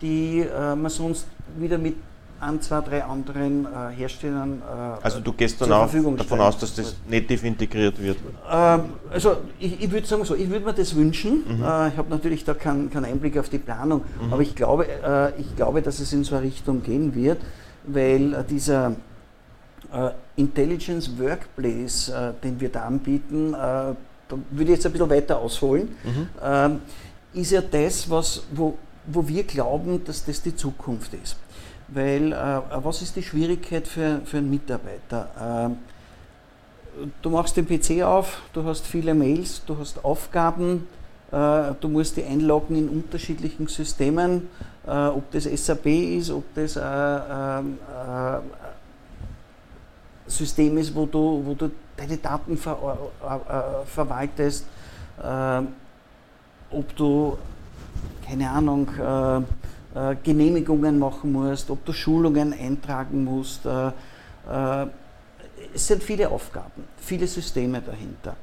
die 0.00 0.40
äh, 0.40 0.74
man 0.74 0.90
sonst 0.90 1.26
wieder 1.56 1.78
mit 1.78 1.96
an 2.42 2.60
zwei, 2.60 2.80
drei 2.80 3.04
anderen 3.04 3.66
äh, 3.66 3.94
Herstellern. 3.94 4.60
Äh, 4.60 5.04
also 5.04 5.20
du 5.20 5.32
gehst 5.32 5.60
dann 5.60 5.72
auch 5.72 5.90
davon 6.16 6.40
aus, 6.40 6.58
dass 6.58 6.74
das 6.74 6.96
native 7.08 7.46
integriert 7.46 8.02
wird? 8.02 8.18
Ähm, 8.50 8.80
also 9.10 9.36
ich, 9.60 9.80
ich 9.80 9.90
würde 9.90 10.06
sagen 10.06 10.24
so, 10.24 10.34
ich 10.34 10.50
würde 10.50 10.64
mir 10.64 10.72
das 10.72 10.96
wünschen. 10.96 11.44
Mhm. 11.46 11.62
Äh, 11.62 11.88
ich 11.88 11.96
habe 11.96 12.10
natürlich 12.10 12.44
da 12.44 12.54
keinen 12.54 12.90
kein 12.90 13.04
Einblick 13.04 13.38
auf 13.38 13.48
die 13.48 13.58
Planung, 13.58 14.02
mhm. 14.20 14.32
aber 14.32 14.42
ich 14.42 14.56
glaube, 14.56 14.86
äh, 14.88 15.40
ich 15.40 15.54
glaube, 15.54 15.82
dass 15.82 16.00
es 16.00 16.12
in 16.12 16.24
so 16.24 16.34
eine 16.34 16.44
Richtung 16.44 16.82
gehen 16.82 17.14
wird, 17.14 17.38
weil 17.86 18.34
äh, 18.34 18.44
dieser 18.44 18.96
äh, 19.92 20.10
Intelligence 20.34 21.12
Workplace, 21.18 22.10
den 22.42 22.58
wir 22.58 22.70
da 22.70 22.84
anbieten, 22.86 23.54
da 24.32 24.38
würde 24.50 24.72
ich 24.72 24.76
jetzt 24.76 24.86
ein 24.86 24.92
bisschen 24.92 25.10
weiter 25.10 25.38
ausholen, 25.38 25.94
mhm. 26.02 26.28
Ähm, 26.42 26.80
ist 27.34 27.52
ja 27.52 27.60
das, 27.60 28.08
was, 28.08 28.42
wo, 28.52 28.76
wo 29.06 29.26
wir 29.28 29.44
glauben, 29.44 30.02
dass 30.04 30.24
das 30.24 30.42
die 30.42 30.56
Zukunft 30.56 31.12
ist. 31.14 31.36
Weil 31.88 32.32
äh, 32.32 32.60
was 32.82 33.02
ist 33.02 33.16
die 33.16 33.22
Schwierigkeit 33.22 33.86
für, 33.86 34.20
für 34.24 34.38
einen 34.38 34.50
Mitarbeiter? 34.50 35.70
Äh, 35.70 37.02
du 37.20 37.30
machst 37.30 37.56
den 37.56 37.66
PC 37.66 38.02
auf, 38.02 38.40
du 38.52 38.64
hast 38.64 38.86
viele 38.86 39.14
Mails, 39.14 39.62
du 39.66 39.76
hast 39.78 40.02
Aufgaben, 40.04 40.86
äh, 41.30 41.72
du 41.80 41.88
musst 41.88 42.16
die 42.16 42.24
einloggen 42.24 42.76
in 42.76 42.88
unterschiedlichen 42.88 43.66
Systemen, 43.66 44.48
äh, 44.86 44.90
ob 44.90 45.30
das 45.32 45.44
SAP 45.44 45.86
ist, 45.86 46.30
ob 46.30 46.44
das 46.54 46.78
ein 46.78 47.78
äh, 47.88 48.36
äh, 48.36 48.40
System 50.26 50.78
ist, 50.78 50.94
wo 50.94 51.04
du, 51.06 51.42
wo 51.44 51.54
du 51.54 51.70
deine 52.02 52.16
Daten 52.18 52.56
ver, 52.56 52.98
verwaltest, 53.86 54.66
ob 56.70 56.96
du, 56.96 57.38
keine 58.26 58.50
Ahnung, 58.50 58.88
äh, 59.94 60.16
Genehmigungen 60.22 60.98
machen 60.98 61.32
musst, 61.32 61.68
ob 61.70 61.84
du 61.84 61.92
Schulungen 61.92 62.54
eintragen 62.54 63.24
musst. 63.24 63.66
Äh, 63.66 63.88
äh, 63.88 64.86
es 65.74 65.86
sind 65.86 66.02
viele 66.02 66.30
Aufgaben, 66.30 66.84
viele 66.96 67.26
Systeme 67.26 67.82
dahinter. 67.82 68.34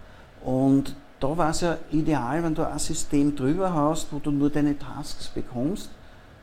Und 0.43 0.95
da 1.19 1.36
war 1.36 1.50
es 1.50 1.62
ja 1.62 1.78
ideal, 1.91 2.43
wenn 2.43 2.54
du 2.54 2.67
ein 2.67 2.78
System 2.78 3.36
drüber 3.36 3.74
hast, 3.74 4.13
wo 4.13 4.19
du 4.19 4.30
nur 4.32 4.52
deine 4.52 4.78
Tasks 4.78 5.28
bekommst 5.28 5.89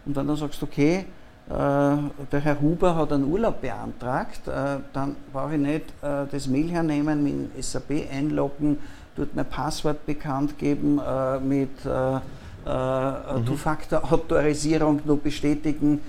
und 0.05 0.17
dann, 0.17 0.35
sagst, 0.37 0.63
okay, 0.63 0.99
äh, 0.99 1.05
der 1.49 2.41
Herr 2.41 2.61
Huber 2.61 2.97
hat 2.97 3.13
einen 3.13 3.25
Urlaub 3.25 3.61
beantragt, 3.61 4.49
äh, 4.49 4.79
dann 4.93 5.15
brauche 5.33 5.55
ich 5.55 5.61
nicht 5.61 5.85
äh, 6.03 6.27
das 6.31 6.49
Mail 6.49 6.71
hernehmen, 6.71 7.23
mit 7.23 7.65
SAP 7.65 8.11
einloggen, 8.13 8.79
dort 9.15 9.35
mein 9.37 9.47
Passwort 9.47 10.05
bekannt 10.05 10.59
geben, 10.59 11.01
mit 11.49 11.71
äh, 11.87 12.17
mhm. 12.17 13.47
Two-Factor-Autorisierung 13.47 15.01
nur 15.05 15.19
bestätigen, 15.19 16.01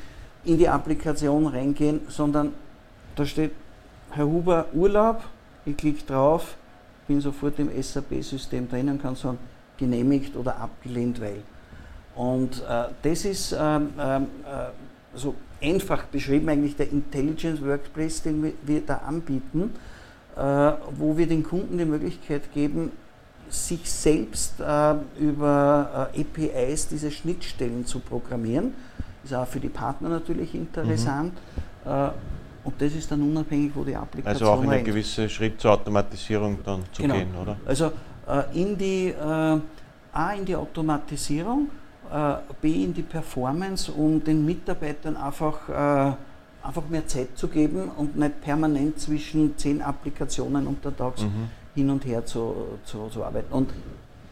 in 0.44 0.58
die 0.58 0.68
Applikation 0.68 1.46
reingehen, 1.48 2.02
sondern 2.10 2.54
da 3.16 3.26
steht 3.26 3.52
Herr 4.12 4.26
Huber 4.26 4.66
Urlaub, 4.74 5.22
ich 5.66 5.78
klicke 5.78 6.04
drauf, 6.06 6.56
bin 7.08 7.22
sofort 7.22 7.60
im 7.60 7.70
SAP-System 7.82 8.70
drin 8.70 8.90
und 8.90 9.02
kann 9.02 9.16
sagen, 9.16 9.38
genehmigt 9.78 10.36
oder 10.36 10.58
abgelehnt, 10.58 11.22
weil. 11.22 11.44
Und 12.16 12.64
äh, 12.68 12.86
das 13.04 13.26
ist 13.26 13.56
ähm, 13.58 13.90
ähm, 14.00 14.28
äh, 14.46 14.70
so 15.18 15.36
einfach 15.62 16.04
beschrieben 16.06 16.50
eigentlich 16.50 16.76
der 16.76 16.92
Intelligence 16.92 17.62
Workplace, 17.62 18.22
den 18.22 18.54
wir, 18.64 18.82
da 18.82 18.98
anbieten, 18.98 19.72
äh, 20.36 20.42
wo 20.98 21.18
wir 21.18 21.28
den 21.28 21.44
Kunden 21.44 21.78
die 21.78 21.86
Möglichkeit 21.86 22.54
geben, 22.54 22.92
sich 23.50 23.90
selbst 23.90 24.60
äh, 24.60 24.96
über 25.20 26.10
äh, 26.14 26.22
APIs 26.22 26.90
diese 26.90 27.12
Schnittstellen 27.12 27.86
zu 27.86 28.00
programmieren. 28.00 28.74
Ist 29.24 29.34
auch 29.34 29.48
für 29.48 29.60
die 29.60 29.70
Partner 29.70 30.10
natürlich 30.10 30.56
interessant. 30.56 31.34
Mhm. 31.34 32.12
Und 32.64 32.82
das 32.82 32.94
ist 32.94 33.12
dann 33.12 33.22
unabhängig, 33.22 33.72
wo 33.76 33.84
die 33.84 33.96
Applikation 33.96 34.48
Also 34.48 34.52
auch 34.52 34.64
in 34.64 34.70
einen 34.70 34.84
gewissen 34.86 35.30
Schritt 35.30 35.60
zur 35.60 35.72
Automatisierung 35.72 36.60
dann 36.64 36.84
zu 36.92 37.02
genau. 37.02 37.16
gehen, 37.16 37.30
oder? 37.42 37.58
Also 37.66 37.92
in 38.54 38.78
die, 38.78 39.14
A 39.18 40.32
in 40.34 40.46
die 40.46 40.56
Automatisierung, 40.56 41.70
B 42.62 42.84
in 42.84 42.94
die 42.94 43.02
Performance, 43.02 43.92
um 43.92 44.24
den 44.24 44.46
Mitarbeitern 44.46 45.18
einfach, 45.18 46.18
einfach 46.62 46.90
mehr 46.90 47.06
Zeit 47.08 47.38
zu 47.38 47.48
geben 47.48 47.92
und 47.98 48.18
nicht 48.18 48.42
permanent 48.42 49.00
zwischen 49.00 49.58
zehn 49.58 49.82
Applikationen 49.82 50.68
untertags 50.68 51.24
mhm 51.24 51.50
hin 51.78 51.92
und 51.92 52.06
her 52.06 52.26
zu, 52.26 52.80
zu, 52.86 53.08
zu 53.10 53.24
arbeiten. 53.24 53.54
Und 53.54 53.70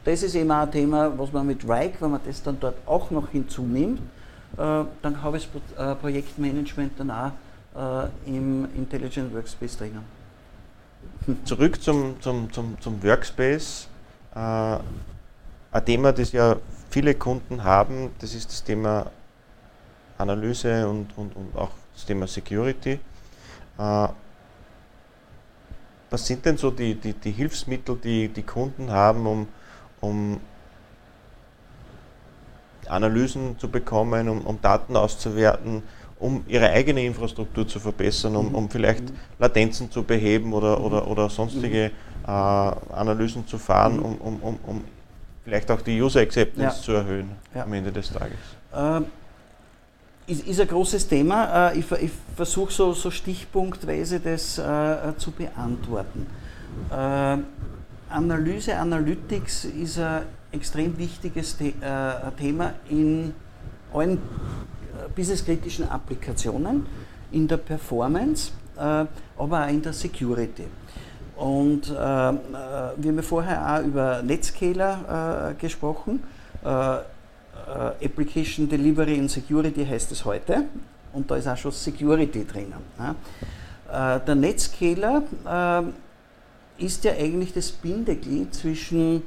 das 0.03 0.23
ist 0.23 0.35
eben 0.35 0.51
auch 0.51 0.63
ein 0.63 0.71
Thema, 0.71 1.17
was 1.17 1.31
man 1.31 1.45
mit 1.45 1.63
Rike, 1.63 2.01
wenn 2.01 2.11
man 2.11 2.21
das 2.25 2.41
dann 2.41 2.59
dort 2.59 2.75
auch 2.87 3.11
noch 3.11 3.29
hinzunimmt, 3.29 3.99
äh, 3.99 4.83
dann 5.01 5.21
habe 5.21 5.37
ich 5.37 5.47
das 5.75 5.91
äh, 5.91 5.95
Projektmanagement 5.95 6.93
dann 6.99 7.11
auch 7.11 7.31
äh, 7.75 8.07
im 8.25 8.67
Intelligent 8.75 9.33
Workspace 9.33 9.77
drinnen. 9.77 10.03
Zurück 11.43 11.81
zum, 11.81 12.19
zum, 12.19 12.51
zum, 12.51 12.77
zum 12.81 13.03
Workspace. 13.03 13.87
Äh, 14.33 14.39
ein 14.39 15.85
Thema, 15.85 16.13
das 16.13 16.31
ja 16.31 16.55
viele 16.95 17.13
Kunden 17.13 17.61
haben, 17.65 18.11
das 18.19 18.33
ist 18.33 18.49
das 18.49 18.63
Thema 18.63 19.11
Analyse 20.17 20.87
und, 20.87 21.07
und, 21.17 21.35
und 21.35 21.53
auch 21.57 21.71
das 21.93 22.05
Thema 22.05 22.25
Security. 22.25 22.91
Äh, 23.77 24.07
was 26.09 26.25
sind 26.25 26.45
denn 26.45 26.55
so 26.55 26.71
die, 26.71 26.95
die, 26.95 27.11
die 27.11 27.31
Hilfsmittel, 27.31 27.97
die 28.01 28.29
die 28.29 28.43
Kunden 28.43 28.89
haben, 28.89 29.27
um, 29.27 29.47
um 29.99 30.39
Analysen 32.87 33.59
zu 33.59 33.67
bekommen, 33.67 34.29
um, 34.29 34.39
um 34.47 34.61
Daten 34.61 34.95
auszuwerten, 34.95 35.83
um 36.17 36.45
ihre 36.47 36.69
eigene 36.69 37.03
Infrastruktur 37.03 37.67
zu 37.67 37.81
verbessern, 37.81 38.37
um, 38.37 38.55
um 38.55 38.69
vielleicht 38.69 39.03
Latenzen 39.37 39.91
zu 39.91 40.01
beheben 40.01 40.53
oder, 40.53 40.79
oder, 40.79 41.05
oder 41.09 41.29
sonstige 41.29 41.91
äh, 42.25 42.31
Analysen 42.31 43.45
zu 43.45 43.57
fahren, 43.57 43.99
um, 43.99 44.15
um, 44.15 44.39
um, 44.39 44.59
um 44.65 44.83
vielleicht 45.45 45.71
auch 45.71 45.81
die 45.81 46.01
User 46.01 46.19
Acceptance 46.19 46.77
ja. 46.77 46.83
zu 46.83 46.91
erhöhen 46.91 47.31
ja. 47.53 47.63
am 47.63 47.71
Ende 47.71 47.91
des 47.91 48.11
Tages? 48.11 48.37
Ähm, 48.75 49.05
ist, 50.27 50.45
ist 50.47 50.59
ein 50.59 50.67
großes 50.67 51.07
Thema. 51.07 51.69
Äh, 51.71 51.79
ich, 51.79 51.91
ich 51.91 52.11
versuche 52.35 52.73
so, 52.73 52.93
so, 52.93 53.11
stichpunktweise 53.11 54.19
das 54.19 54.57
äh, 54.57 55.15
zu 55.17 55.31
beantworten. 55.31 56.25
Äh, 56.91 57.37
Analyse, 58.09 58.75
Analytics 58.75 59.65
ist 59.65 59.99
ein 59.99 60.23
extrem 60.51 60.97
wichtiges 60.97 61.57
The 61.57 61.69
äh, 61.69 62.31
Thema 62.37 62.73
in 62.89 63.33
allen 63.93 64.17
äh, 64.17 65.09
businesskritischen 65.15 65.89
Applikationen, 65.89 66.85
in 67.31 67.47
der 67.47 67.57
Performance, 67.57 68.51
äh, 68.77 69.05
aber 69.37 69.65
auch 69.65 69.69
in 69.69 69.81
der 69.81 69.93
Security. 69.93 70.65
Und 71.35 71.89
wir 71.89 71.97
haben 71.97 73.15
ja 73.15 73.21
vorher 73.21 73.75
auch 73.75 73.85
über 73.85 74.21
Netscaler 74.23 75.53
gesprochen. 75.59 76.23
Äh, 76.63 78.05
Application 78.05 78.69
Delivery 78.69 79.17
and 79.19 79.31
Security 79.31 79.85
heißt 79.85 80.11
es 80.11 80.23
heute 80.23 80.65
und 81.13 81.31
da 81.31 81.35
ist 81.37 81.47
auch 81.47 81.57
schon 81.57 81.71
Security 81.71 82.45
drinnen. 82.45 82.73
Ja. 82.99 83.15
Äh, 84.17 84.19
der 84.25 84.35
Netscaler 84.35 85.23
äh, 86.79 86.83
ist 86.83 87.03
ja 87.03 87.13
eigentlich 87.13 87.53
das 87.53 87.71
Bindeglied 87.71 88.53
zwischen 88.53 89.23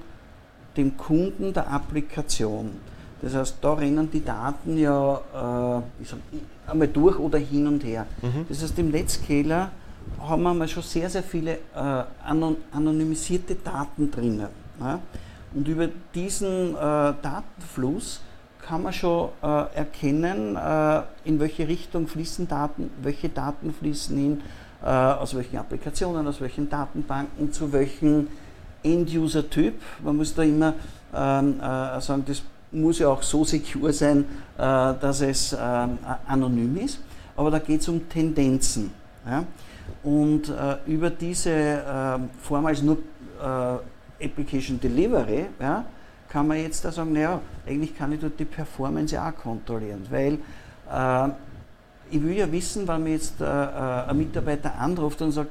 dem 0.77 0.97
Kunden 0.97 1.53
der 1.53 1.71
Applikation. 1.71 2.73
Das 3.23 3.35
heißt, 3.35 3.57
da 3.61 3.73
rennen 3.73 4.09
die 4.11 4.25
Daten 4.25 4.77
ja 4.77 5.81
äh, 5.81 6.03
ich 6.03 6.09
sag, 6.09 6.19
einmal 6.67 6.89
durch 6.89 7.19
oder 7.19 7.39
hin 7.39 7.67
und 7.67 7.83
her. 7.83 8.07
Mhm. 8.23 8.47
Das 8.49 8.63
heißt, 8.63 8.79
im 8.79 8.91
Netscaler 8.91 9.73
haben 10.21 10.43
wir 10.43 10.55
mal 10.55 10.69
schon 10.69 10.83
sehr, 10.83 11.09
sehr 11.09 11.23
viele 11.23 11.55
äh, 11.75 12.05
anonymisierte 12.73 13.55
Daten 13.57 14.11
drinnen. 14.11 14.49
Ja? 14.81 15.01
Und 15.55 15.67
über 15.67 15.89
diesen 16.15 16.75
äh, 16.75 16.77
Datenfluss 16.77 18.21
kann 18.61 18.83
man 18.83 18.93
schon 18.93 19.31
äh, 19.43 19.47
erkennen, 19.75 20.57
äh, 20.57 21.03
in 21.25 21.41
welche 21.41 21.67
Richtung 21.67 22.07
fließen 22.07 22.47
Daten, 22.47 22.91
welche 23.03 23.29
Daten 23.29 23.73
fließen 23.73 24.17
hin, 24.17 24.43
äh, 24.83 24.87
aus 24.87 25.35
welchen 25.35 25.57
Applikationen, 25.57 26.27
aus 26.27 26.41
welchen 26.41 26.69
Datenbanken, 26.69 27.53
zu 27.53 27.73
welchem 27.73 28.29
End-User-Typ. 28.83 29.75
Man 30.05 30.17
muss 30.17 30.35
da 30.35 30.43
immer 30.43 30.75
ähm, 31.15 31.59
äh, 31.61 32.01
sagen, 32.01 32.25
das 32.27 32.43
muss 32.71 32.99
ja 32.99 33.09
auch 33.09 33.23
so 33.23 33.45
secure 33.45 33.95
sein, 33.95 34.27
dass 34.55 35.23
es 35.23 35.57
ähm, 35.59 35.97
anonym 36.27 36.77
ist. 36.77 37.01
Aber 37.35 37.51
da 37.51 37.61
geht 37.61 37.81
es 37.81 37.89
um 37.89 38.07
Tendenzen. 38.11 38.93
Ja? 39.25 39.45
Und 40.03 40.49
äh, 40.49 40.77
über 40.87 41.11
diese 41.11 41.51
ähm, 41.51 42.31
Form 42.43 42.67
als 42.67 42.83
nur 42.83 42.99
Application 44.21 44.81
Delivery, 44.81 45.47
ja, 45.61 45.85
kann 46.29 46.47
man 46.47 46.59
jetzt 46.59 46.85
da 46.85 46.93
sagen, 46.93 47.13
naja, 47.13 47.41
eigentlich 47.67 47.97
kann 47.97 48.13
ich 48.13 48.21
dort 48.21 48.39
die 48.39 48.45
Performance 48.45 49.21
auch 49.21 49.35
kontrollieren, 49.35 50.07
weil 50.11 50.39
äh, 50.91 51.29
ich 52.11 52.23
will 52.23 52.37
ja 52.37 52.51
wissen, 52.51 52.87
wenn 52.89 53.03
mir 53.03 53.13
jetzt 53.13 53.41
äh, 53.41 53.45
äh, 53.45 54.09
ein 54.09 54.19
Mitarbeiter 54.19 54.75
anruft 54.79 55.21
und 55.23 55.33
sagt, 55.33 55.51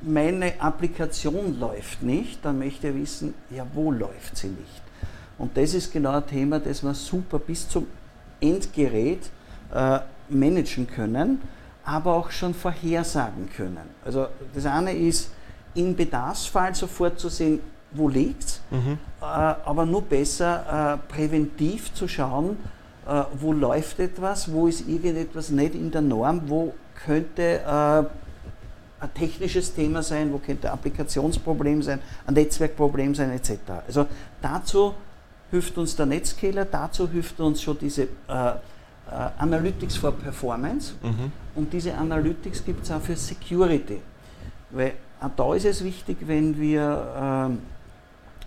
meine 0.00 0.60
Applikation 0.60 1.58
läuft 1.60 2.02
nicht, 2.02 2.44
dann 2.44 2.58
möchte 2.58 2.88
er 2.88 2.96
wissen, 2.96 3.34
ja, 3.50 3.64
wo 3.72 3.92
läuft 3.92 4.36
sie 4.36 4.48
nicht? 4.48 4.82
Und 5.38 5.56
das 5.56 5.74
ist 5.74 5.92
genau 5.92 6.16
ein 6.16 6.26
Thema, 6.26 6.58
das 6.58 6.82
wir 6.82 6.94
super 6.94 7.38
bis 7.38 7.68
zum 7.68 7.86
Endgerät 8.40 9.30
äh, 9.72 10.00
managen 10.28 10.86
können, 10.88 11.40
aber 11.84 12.14
auch 12.14 12.30
schon 12.30 12.54
vorhersagen 12.54 13.48
können. 13.54 13.88
Also 14.04 14.28
das 14.54 14.66
eine 14.66 14.92
ist, 14.92 15.30
im 15.74 15.96
Bedarfsfall 15.96 16.74
sofort 16.74 17.18
zu 17.18 17.28
sehen, 17.28 17.60
wo 17.92 18.08
liegt 18.08 18.44
es, 18.44 18.60
mhm. 18.70 18.98
äh, 19.20 19.24
aber 19.24 19.86
nur 19.86 20.02
besser 20.02 20.98
äh, 21.08 21.12
präventiv 21.12 21.92
zu 21.94 22.08
schauen, 22.08 22.56
äh, 23.06 23.22
wo 23.38 23.52
läuft 23.52 24.00
etwas, 24.00 24.50
wo 24.52 24.66
ist 24.66 24.88
irgendetwas 24.88 25.50
nicht 25.50 25.74
in 25.74 25.90
der 25.90 26.02
Norm, 26.02 26.42
wo 26.46 26.74
könnte 27.04 27.60
äh, 27.60 28.04
ein 29.02 29.14
technisches 29.14 29.74
Thema 29.74 30.02
sein, 30.02 30.32
wo 30.32 30.38
könnte 30.38 30.68
ein 30.68 30.74
Applikationsproblem 30.74 31.82
sein, 31.82 32.00
ein 32.26 32.34
Netzwerkproblem 32.34 33.14
sein 33.14 33.30
etc. 33.32 33.58
Also 33.86 34.06
dazu 34.40 34.94
hilft 35.50 35.76
uns 35.76 35.96
der 35.96 36.06
Netscaler, 36.06 36.64
dazu 36.64 37.08
hilft 37.10 37.40
uns 37.40 37.60
schon 37.60 37.78
diese 37.78 38.04
äh, 38.28 38.52
Analytics 39.10 39.96
for 39.96 40.12
Performance 40.12 40.94
mhm. 41.02 41.32
und 41.54 41.72
diese 41.72 41.94
Analytics 41.94 42.64
gibt 42.64 42.84
es 42.84 42.90
auch 42.90 43.00
für 43.00 43.16
Security. 43.16 44.00
Weil 44.70 44.94
auch 45.20 45.30
da 45.36 45.54
ist 45.54 45.66
es 45.66 45.84
wichtig, 45.84 46.18
wenn 46.26 46.58
wir 46.58 47.14
ähm, 47.16 47.58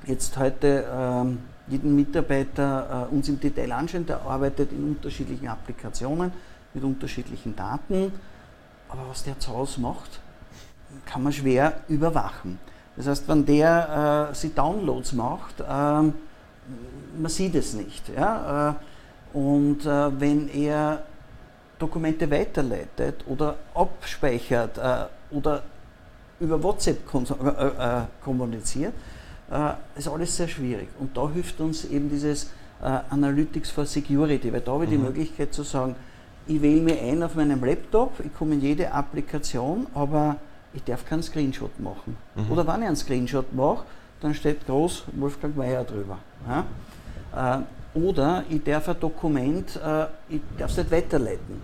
jetzt 0.08 0.38
heute 0.38 0.86
ähm, 0.92 1.40
jeden 1.68 1.96
Mitarbeiter 1.96 3.08
äh, 3.12 3.14
uns 3.14 3.30
im 3.30 3.40
Detail 3.40 3.72
anschauen, 3.72 4.06
der 4.06 4.22
arbeitet 4.22 4.72
in 4.72 4.84
unterschiedlichen 4.84 5.48
Applikationen 5.48 6.32
mit 6.74 6.84
unterschiedlichen 6.84 7.56
Daten, 7.56 8.12
aber 8.90 9.02
was 9.10 9.24
der 9.24 9.40
zu 9.40 9.52
Hause 9.52 9.82
macht, 9.82 10.20
kann 11.06 11.24
man 11.24 11.34
schwer 11.34 11.82
überwachen. 11.88 12.60
Das 12.96 13.08
heißt, 13.08 13.28
wenn 13.28 13.46
der 13.46 14.30
äh, 14.32 14.36
sie 14.36 14.54
Downloads 14.54 15.14
macht, 15.14 15.60
äh, 15.60 15.64
man 15.64 16.14
sieht 17.28 17.56
es 17.56 17.74
nicht. 17.74 18.10
Ja? 18.16 18.70
Äh, 18.70 18.74
und 19.36 19.86
äh, 19.86 20.20
wenn 20.20 20.48
er 20.48 21.04
Dokumente 21.78 22.32
weiterleitet 22.32 23.26
oder 23.28 23.58
abspeichert 23.74 24.78
äh, 24.78 25.36
oder 25.36 25.62
über 26.40 26.62
WhatsApp 26.64 27.00
kommuniziert, 28.24 28.94
äh, 29.52 29.74
ist 29.98 30.08
alles 30.08 30.38
sehr 30.38 30.48
schwierig. 30.48 30.88
Und 31.00 31.16
da 31.18 31.30
hilft 31.30 31.60
uns 31.60 31.84
eben 31.84 32.10
dieses 32.10 32.46
äh, 32.82 33.00
Analytics 33.10 33.72
for 33.72 33.86
Security, 33.86 34.54
weil 34.54 34.62
da 34.62 34.72
habe 34.72 34.86
ich 34.86 34.92
mhm. 34.92 34.96
die 34.96 35.02
Möglichkeit 35.02 35.54
zu 35.54 35.64
sagen, 35.64 35.96
ich 36.48 36.62
wähle 36.62 36.82
mir 36.82 37.02
ein 37.02 37.22
auf 37.22 37.36
meinem 37.36 37.62
Laptop, 37.62 38.14
ich 38.24 38.34
komme 38.34 38.54
in 38.54 38.62
jede 38.62 38.90
Applikation, 38.94 39.88
aber 39.94 40.38
ich 40.74 40.84
darf 40.86 41.06
keinen 41.06 41.24
Screenshot 41.24 41.78
machen. 41.82 42.16
Mhm. 42.36 42.52
Oder 42.52 42.66
wenn 42.68 42.84
ich 42.84 42.88
einen 42.88 42.96
Screenshot 42.96 43.54
mache, 43.54 43.84
dann 44.22 44.34
steht 44.34 44.66
groß 44.66 45.04
Wolfgang 45.14 45.58
Meyer 45.58 45.84
drüber. 45.84 46.20
Ja? 46.48 47.64
Oder 47.96 48.44
ich 48.50 48.64
darf 48.64 48.90
ein 48.90 49.00
Dokument, 49.00 49.76
äh, 49.78 50.06
ich 50.30 50.42
darf 50.58 50.72
es 50.72 50.78
nicht 50.78 50.92
weiterleiten. 50.92 51.62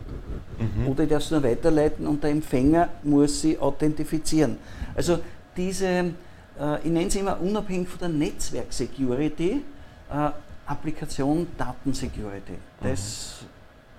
Mhm. 0.58 0.88
Oder 0.88 1.04
ich 1.04 1.10
darf 1.10 1.24
es 1.24 1.32
nur 1.32 1.44
weiterleiten 1.44 2.08
und 2.08 2.24
der 2.24 2.32
Empfänger 2.32 2.90
muss 3.04 3.42
sie 3.42 3.60
authentifizieren. 3.60 4.58
Also 4.96 5.20
diese 5.56 6.14
äh, 6.60 6.80
ich 6.84 6.92
nenne 6.92 7.08
es 7.08 7.16
immer 7.16 7.40
unabhängig 7.40 7.90
von 7.90 8.00
der 8.00 8.10
Netzwerk-Security, 8.10 9.62
äh, 10.12 10.30
Applikation 10.66 11.48
Datensecurity. 11.58 12.54
Das 12.82 13.44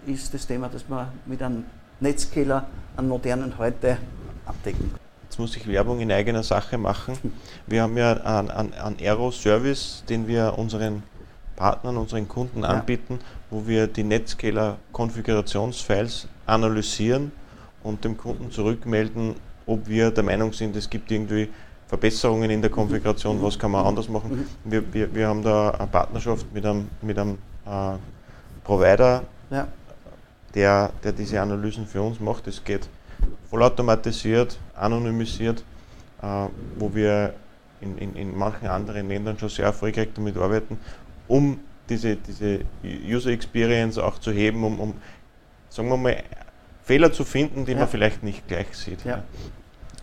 mhm. 0.06 0.14
ist 0.14 0.32
das 0.32 0.46
Thema, 0.46 0.68
das 0.68 0.88
wir 0.88 1.12
mit 1.26 1.42
einem 1.42 1.64
Netzkiller, 2.00 2.66
einem 2.96 3.08
modernen 3.08 3.58
heute 3.58 3.98
abdecken. 4.46 4.92
Jetzt 5.24 5.38
muss 5.38 5.56
ich 5.56 5.66
Werbung 5.66 6.00
in 6.00 6.12
eigener 6.12 6.42
Sache 6.42 6.76
machen. 6.78 7.16
Wir 7.66 7.82
haben 7.82 7.96
ja 7.96 8.12
einen, 8.12 8.50
einen 8.50 8.96
Aero-Service, 9.00 10.04
den 10.08 10.28
wir 10.28 10.58
unseren 10.58 11.02
Partnern, 11.62 11.96
unseren 11.96 12.26
Kunden 12.26 12.64
anbieten, 12.64 13.20
ja. 13.20 13.26
wo 13.50 13.68
wir 13.68 13.86
die 13.86 14.02
Netscaler-Konfigurationsfiles 14.02 16.26
analysieren 16.44 17.30
und 17.84 18.04
dem 18.04 18.16
Kunden 18.16 18.50
zurückmelden, 18.50 19.36
ob 19.64 19.86
wir 19.86 20.10
der 20.10 20.24
Meinung 20.24 20.52
sind, 20.52 20.74
es 20.74 20.90
gibt 20.90 21.12
irgendwie 21.12 21.48
Verbesserungen 21.86 22.50
in 22.50 22.62
der 22.62 22.70
Konfiguration, 22.70 23.40
was 23.40 23.56
kann 23.56 23.70
man 23.70 23.86
anders 23.86 24.08
machen. 24.08 24.44
Wir, 24.64 24.82
wir, 24.92 25.14
wir 25.14 25.28
haben 25.28 25.44
da 25.44 25.70
eine 25.70 25.86
Partnerschaft 25.86 26.52
mit 26.52 26.66
einem, 26.66 26.88
mit 27.00 27.16
einem 27.16 27.38
äh, 27.64 27.92
Provider, 28.64 29.22
ja. 29.48 29.68
der, 30.56 30.90
der 31.04 31.12
diese 31.12 31.40
Analysen 31.40 31.86
für 31.86 32.02
uns 32.02 32.18
macht. 32.18 32.48
Es 32.48 32.64
geht 32.64 32.88
vollautomatisiert, 33.50 34.58
anonymisiert, 34.74 35.62
äh, 36.22 36.48
wo 36.76 36.92
wir 36.92 37.34
in, 37.82 37.98
in, 37.98 38.16
in 38.16 38.36
manchen 38.36 38.68
anderen 38.68 39.08
Ländern 39.08 39.38
schon 39.38 39.48
sehr 39.48 39.66
erfolgreich 39.66 40.08
damit 40.14 40.36
arbeiten, 40.36 40.78
um 41.28 41.60
diese, 41.88 42.16
diese 42.16 42.60
User 42.82 43.30
Experience 43.30 43.98
auch 43.98 44.18
zu 44.18 44.32
heben, 44.32 44.64
um, 44.64 44.80
um 44.80 44.94
sagen 45.68 45.88
wir 45.88 45.96
mal, 45.96 46.22
Fehler 46.84 47.12
zu 47.12 47.24
finden, 47.24 47.64
die 47.64 47.72
ja. 47.72 47.78
man 47.78 47.88
vielleicht 47.88 48.22
nicht 48.22 48.46
gleich 48.48 48.68
sieht. 48.72 49.04
Ja. 49.04 49.22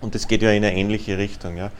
Und 0.01 0.15
das 0.15 0.27
geht 0.27 0.41
ja 0.41 0.51
in 0.51 0.63
eine 0.63 0.75
ähnliche 0.75 1.17
Richtung. 1.17 1.57
Ja. 1.57 1.71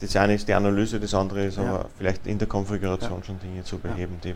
Das 0.00 0.14
eine 0.16 0.34
ist 0.34 0.46
die 0.48 0.54
Analyse, 0.54 1.00
das 1.00 1.14
andere 1.14 1.46
ist 1.46 1.58
aber 1.58 1.88
vielleicht 1.96 2.26
in 2.26 2.38
der 2.38 2.46
Konfiguration 2.46 3.22
schon 3.24 3.38
Dinge 3.40 3.64
zu 3.64 3.78
beheben. 3.78 4.18
Die, 4.22 4.34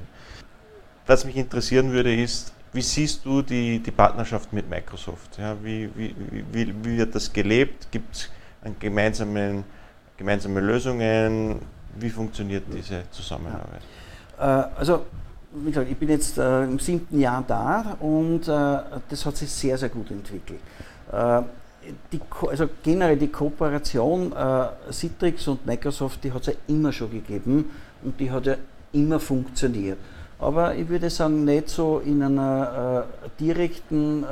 was 1.07 1.25
mich 1.25 1.37
interessieren 1.37 1.93
würde, 1.93 2.15
ist, 2.15 2.53
wie 2.73 2.83
siehst 2.83 3.25
du 3.25 3.43
die, 3.43 3.79
die 3.79 3.91
Partnerschaft 3.91 4.53
mit 4.53 4.69
Microsoft? 4.69 5.39
Ja, 5.39 5.57
wie, 5.63 5.89
wie, 5.95 6.15
wie, 6.53 6.75
wie 6.85 6.99
wird 6.99 7.15
das 7.15 7.33
gelebt? 7.33 7.89
Gibt 7.91 8.17
es 8.17 8.31
gemeinsame, 8.81 9.63
gemeinsame 10.17 10.61
Lösungen? 10.61 11.61
Wie 11.97 12.11
funktioniert 12.11 12.65
diese 12.75 13.03
Zusammenarbeit? 13.11 13.83
Äh, 14.39 14.43
also, 14.43 15.07
wie 15.53 15.71
gesagt, 15.71 15.91
ich 15.91 15.97
bin 15.97 16.09
jetzt 16.09 16.39
äh, 16.39 16.65
im 16.65 16.79
siebten 16.79 17.21
Jahr 17.21 17.45
da 17.47 17.97
und 18.01 18.49
äh, 18.49 18.79
das 19.09 19.27
hat 19.27 19.37
sich 19.37 19.51
sehr, 19.51 19.77
sehr 19.79 19.89
gut 19.89 20.11
entwickelt. 20.11 20.61
Die, 22.11 22.21
also 22.49 22.69
generell 22.83 23.19
die 23.19 23.29
Kooperation 23.29 24.33
Citrix 24.91 25.47
und 25.49 25.67
Microsoft, 25.67 26.25
die 26.25 26.33
hat 26.33 26.43
es 26.43 26.47
ja 26.47 26.53
immer 26.69 26.91
schon 26.91 27.11
gegeben 27.11 27.71
und 28.03 28.19
die 28.19 28.31
hat 28.31 28.47
ja 28.47 28.55
immer 28.93 29.21
funktioniert. 29.21 29.99
aber 30.39 30.75
ich 30.75 30.89
würde 30.89 31.11
sagen, 31.11 31.45
nicht 31.45 31.69
so 31.69 31.99
in 31.99 32.23
einer 32.23 33.05
direkten 33.39 34.25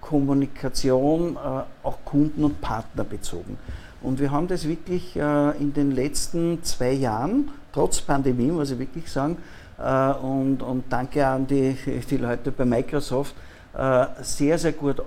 Kommunikation, 0.00 1.38
auch 1.82 1.98
Kunden- 2.04 2.44
und 2.44 2.60
Partner 2.60 3.04
bezogen. 3.04 3.56
Und 4.02 4.20
wir 4.20 4.30
haben 4.30 4.46
das 4.46 4.68
wirklich 4.68 5.16
äh, 5.16 5.50
in 5.58 5.72
den 5.72 5.90
letzten 5.90 6.62
zwei 6.62 6.92
Jahren, 6.92 7.50
trotz 7.72 8.00
Pandemie, 8.00 8.50
muss 8.50 8.70
ich 8.70 8.78
wirklich 8.78 9.10
sagen, 9.10 9.38
äh, 9.78 10.12
und, 10.12 10.62
und 10.62 10.84
danke 10.90 11.26
an 11.26 11.46
die, 11.46 11.76
die 12.10 12.16
Leute 12.16 12.52
bei 12.52 12.64
Microsoft, 12.64 13.34
äh, 13.76 14.06
sehr, 14.22 14.58
sehr 14.58 14.72
gut 14.72 15.02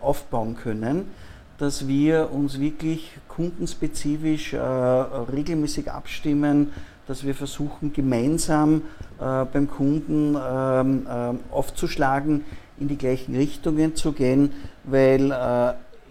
aufbauen 0.00 0.56
können, 0.56 1.10
dass 1.58 1.86
wir 1.86 2.32
uns 2.32 2.58
wirklich 2.58 3.12
kundenspezifisch 3.28 4.54
regelmäßig 4.54 5.90
abstimmen, 5.90 6.72
dass 7.06 7.24
wir 7.24 7.36
versuchen, 7.36 7.92
gemeinsam 7.92 8.82
beim 9.18 9.70
Kunden 9.70 10.36
ähm, 10.36 11.06
aufzuschlagen, 11.52 12.44
in 12.80 12.88
die 12.88 12.98
gleichen 12.98 13.36
Richtungen 13.36 13.94
zu 13.94 14.10
gehen, 14.10 14.52
weil 14.82 15.30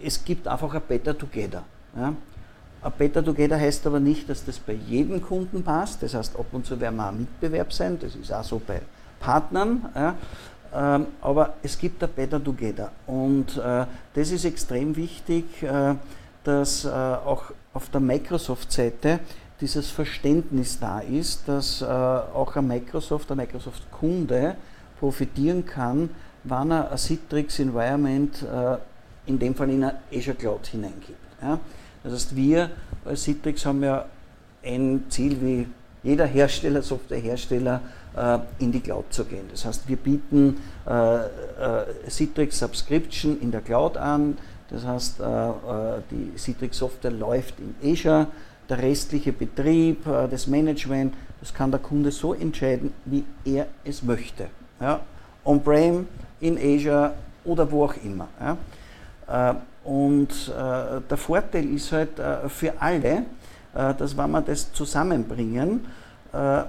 es 0.04 0.24
gibt 0.24 0.48
einfach 0.48 0.74
ein 0.74 0.82
Better 0.86 1.16
Together. 1.16 1.62
Ja? 1.96 2.14
Ein 2.82 2.92
Better 2.98 3.24
Together 3.24 3.58
heißt 3.58 3.86
aber 3.86 4.00
nicht, 4.00 4.28
dass 4.28 4.44
das 4.44 4.58
bei 4.58 4.72
jedem 4.72 5.22
Kunden 5.22 5.62
passt. 5.62 6.02
Das 6.02 6.14
heißt, 6.14 6.36
ab 6.36 6.46
und 6.52 6.66
zu 6.66 6.80
werden 6.80 6.96
wir 6.96 7.08
ein 7.08 7.18
Mitbewerb 7.18 7.72
sein. 7.72 7.98
Das 8.00 8.14
ist 8.16 8.32
auch 8.32 8.44
so 8.44 8.60
bei 8.64 8.80
Partnern. 9.20 9.88
Ja? 9.94 10.14
Ähm, 10.74 11.06
aber 11.20 11.54
es 11.62 11.78
gibt 11.78 12.02
ein 12.02 12.10
Better 12.14 12.42
Together. 12.42 12.90
Und 13.06 13.56
äh, 13.58 13.84
das 14.14 14.30
ist 14.30 14.44
extrem 14.44 14.96
wichtig, 14.96 15.62
äh, 15.62 15.94
dass 16.44 16.84
äh, 16.84 16.88
auch 16.88 17.52
auf 17.74 17.90
der 17.90 18.00
Microsoft-Seite 18.00 19.20
dieses 19.60 19.90
Verständnis 19.90 20.80
da 20.80 20.98
ist, 20.98 21.46
dass 21.46 21.84
auch 21.84 22.56
ein 22.56 22.66
Microsoft, 22.66 23.30
ein 23.30 23.36
Microsoft-Kunde 23.36 24.56
profitieren 24.98 25.64
kann, 25.64 26.10
wann 26.42 26.72
er 26.72 26.90
ein 26.90 26.98
Citrix-Environment 26.98 28.44
in 29.26 29.38
dem 29.38 29.54
Fall 29.54 29.70
in 29.70 29.84
eine 29.84 29.98
Azure 30.12 30.36
Cloud 30.36 30.66
hineingibt. 30.66 31.18
Ja? 31.40 31.58
Das 32.02 32.12
heißt, 32.12 32.36
wir 32.36 32.70
als 33.04 33.22
Citrix 33.22 33.64
haben 33.64 33.82
ja 33.82 34.06
ein 34.64 35.04
Ziel 35.08 35.40
wie 35.40 35.66
jeder 36.02 36.26
Hersteller, 36.26 36.82
Softwarehersteller, 36.82 37.80
äh, 38.16 38.38
in 38.58 38.72
die 38.72 38.80
Cloud 38.80 39.06
zu 39.10 39.24
gehen. 39.24 39.46
Das 39.50 39.64
heißt, 39.64 39.88
wir 39.88 39.96
bieten 39.96 40.58
äh, 40.86 41.16
äh, 41.16 41.28
Citrix 42.08 42.58
Subscription 42.58 43.40
in 43.40 43.50
der 43.50 43.60
Cloud 43.60 43.96
an. 43.96 44.36
Das 44.68 44.86
heißt, 44.86 45.20
die 46.10 46.32
Citrix 46.38 46.78
Software 46.78 47.10
läuft 47.10 47.56
in 47.58 47.74
Azure. 47.92 48.26
Der 48.70 48.78
restliche 48.78 49.30
Betrieb, 49.30 50.06
das 50.30 50.46
Management, 50.46 51.12
das 51.40 51.52
kann 51.52 51.70
der 51.70 51.80
Kunde 51.80 52.10
so 52.10 52.32
entscheiden, 52.32 52.90
wie 53.04 53.22
er 53.44 53.66
es 53.84 54.02
möchte. 54.02 54.46
Ja? 54.80 55.00
On-Prem, 55.44 56.06
in 56.40 56.56
Azure 56.56 57.12
oder 57.44 57.70
wo 57.70 57.84
auch 57.84 57.94
immer. 58.02 58.28
Ja? 58.40 58.56
Und 59.84 60.30
äh, 60.48 61.00
der 61.08 61.16
Vorteil 61.16 61.64
ist 61.74 61.90
halt 61.92 62.18
äh, 62.18 62.48
für 62.48 62.72
alle, 62.80 63.24
äh, 63.74 63.94
dass 63.94 64.16
wenn 64.16 64.30
wir 64.30 64.42
das 64.42 64.72
zusammenbringen, 64.72 65.84
äh, 66.32 66.62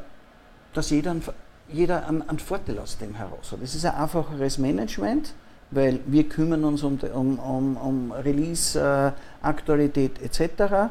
dass 0.73 0.89
jeder, 0.89 1.11
einen, 1.11 1.23
jeder 1.71 2.07
einen, 2.07 2.39
Vorteil 2.39 2.79
aus 2.79 2.97
dem 2.97 3.13
heraus 3.13 3.51
hat. 3.51 3.59
Es 3.61 3.75
ist 3.75 3.85
ein 3.85 3.95
einfacheres 3.95 4.57
Management, 4.57 5.33
weil 5.69 5.99
wir 6.07 6.27
kümmern 6.27 6.63
uns 6.63 6.81
um, 6.81 6.99
um, 7.13 7.39
um, 7.39 7.77
um 7.77 8.11
Release, 8.11 8.79
äh, 8.79 9.11
Aktualität 9.45 10.19
etc. 10.21 10.89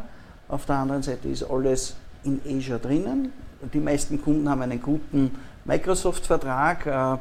Auf 0.49 0.67
der 0.67 0.77
anderen 0.77 1.03
Seite 1.03 1.29
ist 1.29 1.43
alles 1.43 1.97
in 2.23 2.41
Azure 2.47 2.79
drinnen. 2.79 3.33
Die 3.75 3.81
meisten 3.81 4.23
Kunden 4.23 4.49
haben 4.49 4.63
einen 4.63 4.81
guten 4.81 5.33
Microsoft-Vertrag 5.65 6.87
äh, 6.87 7.19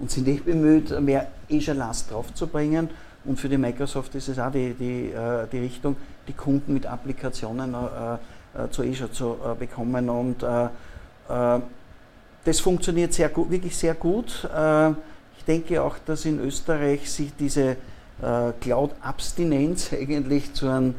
und 0.00 0.10
sind 0.10 0.26
nicht 0.26 0.46
bemüht, 0.46 0.98
mehr 1.00 1.28
Azure-Last 1.50 2.10
draufzubringen. 2.10 2.88
Und 3.24 3.38
für 3.38 3.48
die 3.48 3.58
Microsoft 3.58 4.14
ist 4.14 4.28
es 4.28 4.38
auch 4.38 4.50
die, 4.50 4.74
die, 4.74 5.10
äh, 5.10 5.46
die 5.50 5.58
Richtung, 5.58 5.96
die 6.26 6.32
Kunden 6.32 6.72
mit 6.72 6.86
Applikationen 6.86 7.74
äh, 7.74 8.64
äh, 8.64 8.70
zu 8.70 8.82
Azure 8.82 9.12
zu 9.12 9.36
bekommen. 9.58 10.08
Und 10.08 10.44
das 12.44 12.60
funktioniert 12.60 13.12
sehr 13.12 13.28
gut, 13.28 13.50
wirklich 13.50 13.76
sehr 13.76 13.94
gut. 13.94 14.48
Ich 15.36 15.44
denke 15.44 15.82
auch, 15.82 15.96
dass 16.06 16.24
in 16.24 16.40
Österreich 16.40 17.10
sich 17.10 17.32
diese 17.38 17.76
Cloud-Abstinenz 18.60 19.92
eigentlich 19.92 20.54
zu 20.54 20.68
einem 20.68 20.94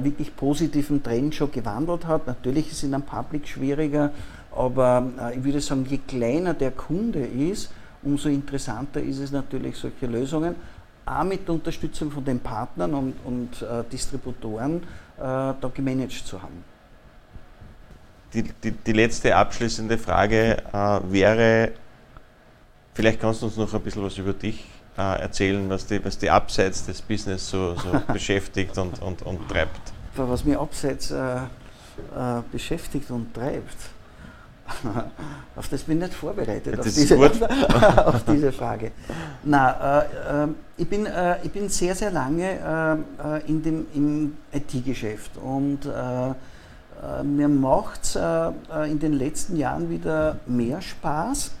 wirklich 0.00 0.34
positiven 0.34 1.02
Trend 1.02 1.34
schon 1.34 1.52
gewandelt 1.52 2.06
hat. 2.06 2.26
Natürlich 2.26 2.68
ist 2.68 2.78
es 2.78 2.82
in 2.84 2.94
einem 2.94 3.02
Public 3.02 3.46
schwieriger, 3.46 4.10
aber 4.56 5.06
ich 5.36 5.44
würde 5.44 5.60
sagen, 5.60 5.84
je 5.86 5.98
kleiner 5.98 6.54
der 6.54 6.70
Kunde 6.70 7.26
ist, 7.26 7.70
umso 8.02 8.30
interessanter 8.30 9.02
ist 9.02 9.18
es 9.18 9.30
natürlich, 9.30 9.76
solche 9.76 10.06
Lösungen 10.06 10.54
auch 11.08 11.24
mit 11.24 11.46
der 11.46 11.54
Unterstützung 11.54 12.10
von 12.10 12.24
den 12.24 12.40
Partnern 12.40 12.94
und, 12.94 13.14
und 13.24 13.62
äh, 13.62 13.84
Distributoren 13.90 14.82
äh, 14.82 14.82
da 15.18 15.70
gemanagt 15.72 16.26
zu 16.26 16.40
haben. 16.40 16.64
Die, 18.34 18.42
die, 18.42 18.72
die 18.72 18.92
letzte 18.92 19.34
abschließende 19.34 19.96
Frage 19.96 20.58
äh, 20.72 21.00
wäre, 21.10 21.72
vielleicht 22.94 23.20
kannst 23.20 23.42
du 23.42 23.46
uns 23.46 23.56
noch 23.56 23.72
ein 23.72 23.80
bisschen 23.80 24.04
was 24.04 24.18
über 24.18 24.34
dich 24.34 24.66
äh, 24.98 25.20
erzählen, 25.20 25.68
was 25.70 25.86
die, 25.86 26.04
was 26.04 26.18
die 26.18 26.28
abseits 26.28 26.84
des 26.84 27.00
Business 27.00 27.48
so, 27.48 27.74
so 27.74 28.00
beschäftigt 28.12 28.76
und, 28.76 29.00
und, 29.00 29.22
und 29.22 29.48
treibt. 29.48 29.80
Was 30.16 30.44
mich 30.44 30.58
abseits 30.58 31.10
äh, 31.10 31.36
äh, 31.36 32.42
beschäftigt 32.52 33.10
und 33.10 33.32
treibt. 33.32 33.76
Auf 35.56 35.68
das 35.68 35.82
bin 35.82 35.98
ich 35.98 36.04
nicht 36.04 36.14
vorbereitet, 36.14 36.78
auf 36.78 36.84
diese, 36.84 37.18
auf, 38.06 38.24
diese, 38.24 38.52
Frage. 38.52 38.92
Na, 39.44 40.00
äh, 40.00 40.44
äh, 40.44 40.48
ich, 40.76 40.88
bin, 40.88 41.06
äh, 41.06 41.36
ich 41.42 41.50
bin 41.50 41.68
sehr, 41.68 41.94
sehr 41.94 42.10
lange 42.10 42.44
äh, 42.44 43.36
äh, 43.36 43.48
in 43.48 43.62
dem, 43.62 43.86
im 43.94 44.36
IT-Geschäft 44.52 45.32
und 45.36 45.86
äh, 45.86 46.34
mir 47.22 47.48
macht 47.48 48.02
es 48.02 48.16
in 48.88 48.98
den 48.98 49.12
letzten 49.12 49.54
Jahren 49.54 49.88
wieder 49.88 50.40
mehr 50.46 50.82
Spaß, 50.82 51.52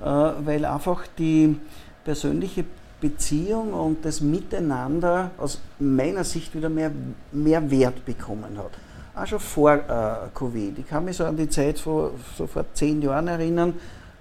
weil 0.00 0.64
einfach 0.64 1.06
die 1.16 1.56
persönliche 2.02 2.64
Beziehung 3.00 3.72
und 3.72 4.04
das 4.04 4.20
Miteinander 4.20 5.30
aus 5.38 5.60
meiner 5.78 6.24
Sicht 6.24 6.56
wieder 6.56 6.68
mehr, 6.68 6.90
mehr 7.30 7.70
Wert 7.70 8.04
bekommen 8.04 8.58
hat 8.58 8.72
auch 9.14 9.26
schon 9.26 9.40
vor 9.40 9.72
äh, 9.72 10.28
Covid. 10.34 10.78
Ich 10.78 10.88
kann 10.88 11.04
mich 11.04 11.16
so 11.16 11.24
an 11.24 11.36
die 11.36 11.48
Zeit 11.48 11.78
vor, 11.78 12.12
so 12.36 12.46
vor 12.46 12.64
zehn 12.74 13.02
Jahren 13.02 13.28
erinnern, 13.28 13.74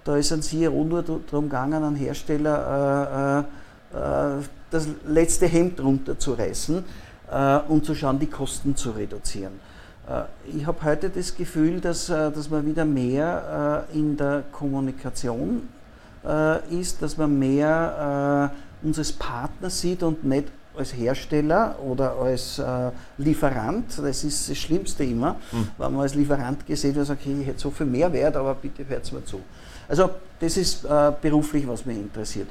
da 0.03 0.15
ist 0.15 0.31
ein 0.31 0.41
CRO 0.41 0.83
nur 0.83 1.03
darum 1.03 1.45
gegangen, 1.45 1.83
einen 1.83 1.95
Hersteller 1.95 3.45
äh, 3.93 3.97
äh, 3.97 4.43
das 4.71 4.87
letzte 5.05 5.47
Hemd 5.47 5.79
runterzureißen 5.79 6.83
äh, 7.31 7.59
und 7.67 7.85
zu 7.85 7.95
schauen, 7.95 8.19
die 8.19 8.27
Kosten 8.27 8.75
zu 8.75 8.91
reduzieren. 8.91 9.59
Äh, 10.07 10.57
ich 10.57 10.65
habe 10.65 10.83
heute 10.83 11.09
das 11.09 11.35
Gefühl, 11.35 11.79
dass, 11.81 12.09
äh, 12.09 12.31
dass 12.31 12.49
man 12.49 12.65
wieder 12.65 12.85
mehr 12.85 13.85
in 13.93 14.17
der 14.17 14.43
Kommunikation 14.51 15.69
ist, 16.69 17.01
dass 17.01 17.15
man 17.15 17.39
mehr 17.39 18.51
uns 18.83 18.97
als 18.97 19.13
Partner 19.13 19.69
sieht 19.69 20.03
und 20.03 20.25
nicht 20.25 20.49
als 20.79 20.95
Hersteller 20.95 21.75
oder 21.85 22.13
als 22.13 22.57
äh, 22.57 22.91
Lieferant, 23.17 23.99
das 23.99 24.23
ist 24.23 24.49
das 24.49 24.57
Schlimmste 24.57 25.03
immer, 25.03 25.35
mhm. 25.51 25.67
wenn 25.77 25.93
man 25.93 26.01
als 26.01 26.15
Lieferant 26.15 26.65
gesehen 26.65 26.95
hat, 26.95 27.05
sagt, 27.05 27.21
okay, 27.21 27.35
ich 27.41 27.47
hätte 27.47 27.59
so 27.59 27.69
viel 27.69 27.85
Mehrwert, 27.85 28.35
aber 28.35 28.55
bitte 28.55 28.87
hört 28.87 29.11
mir 29.11 29.23
zu. 29.25 29.41
Also 29.87 30.09
das 30.39 30.57
ist 30.57 30.85
äh, 30.85 31.11
beruflich, 31.21 31.67
was 31.67 31.85
mich 31.85 31.97
interessiert. 31.97 32.47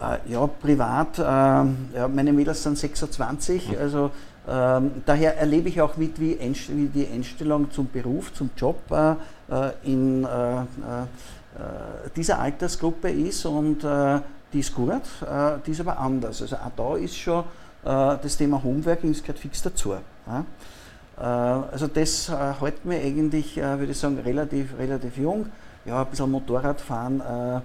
Äh, 0.00 0.32
ja, 0.32 0.46
privat, 0.46 1.18
ähm, 1.18 1.88
ja, 1.94 2.08
meine 2.08 2.32
Mädels 2.32 2.62
sind 2.62 2.76
26, 2.76 3.70
mhm. 3.70 3.76
also 3.78 4.10
ähm, 4.50 5.02
daher 5.04 5.36
erlebe 5.36 5.68
ich 5.68 5.80
auch 5.80 5.96
mit, 5.96 6.18
wie, 6.20 6.38
wie, 6.40 6.86
die 6.86 7.06
Einstellung 7.06 7.70
zum 7.70 7.88
Beruf, 7.90 8.32
zum 8.32 8.50
Job 8.56 8.80
äh, 8.90 9.12
äh, 9.50 9.72
in 9.84 10.24
äh, 10.24 10.28
dieser 12.16 12.38
Altersgruppe 12.38 13.10
ist 13.10 13.44
und 13.46 13.78
die 14.52 14.60
ist 14.60 14.72
gut, 14.74 15.02
die 15.66 15.70
ist 15.72 15.80
aber 15.80 15.98
anders. 15.98 16.40
Also 16.40 16.54
auch 16.56 16.70
da 16.76 16.96
ist 16.96 17.16
schon 17.16 17.40
äh, 17.40 17.44
das 17.82 18.36
Thema 18.36 18.62
Homeworking, 18.62 19.12
das 19.12 19.22
gehört 19.22 19.38
fix 19.38 19.62
dazu. 19.62 19.94
Äh, 21.18 21.22
also 21.22 21.86
das 21.86 22.28
äh, 22.28 22.54
hält 22.60 22.84
mir 22.84 23.00
eigentlich, 23.00 23.56
würde 23.56 23.92
ich 23.92 23.98
sagen, 23.98 24.18
relativ, 24.18 24.76
relativ 24.78 25.16
jung. 25.16 25.46
Ja, 25.84 26.02
ein 26.02 26.08
bisschen 26.08 26.30
Motorrad 26.30 26.80
fahren, 26.82 27.62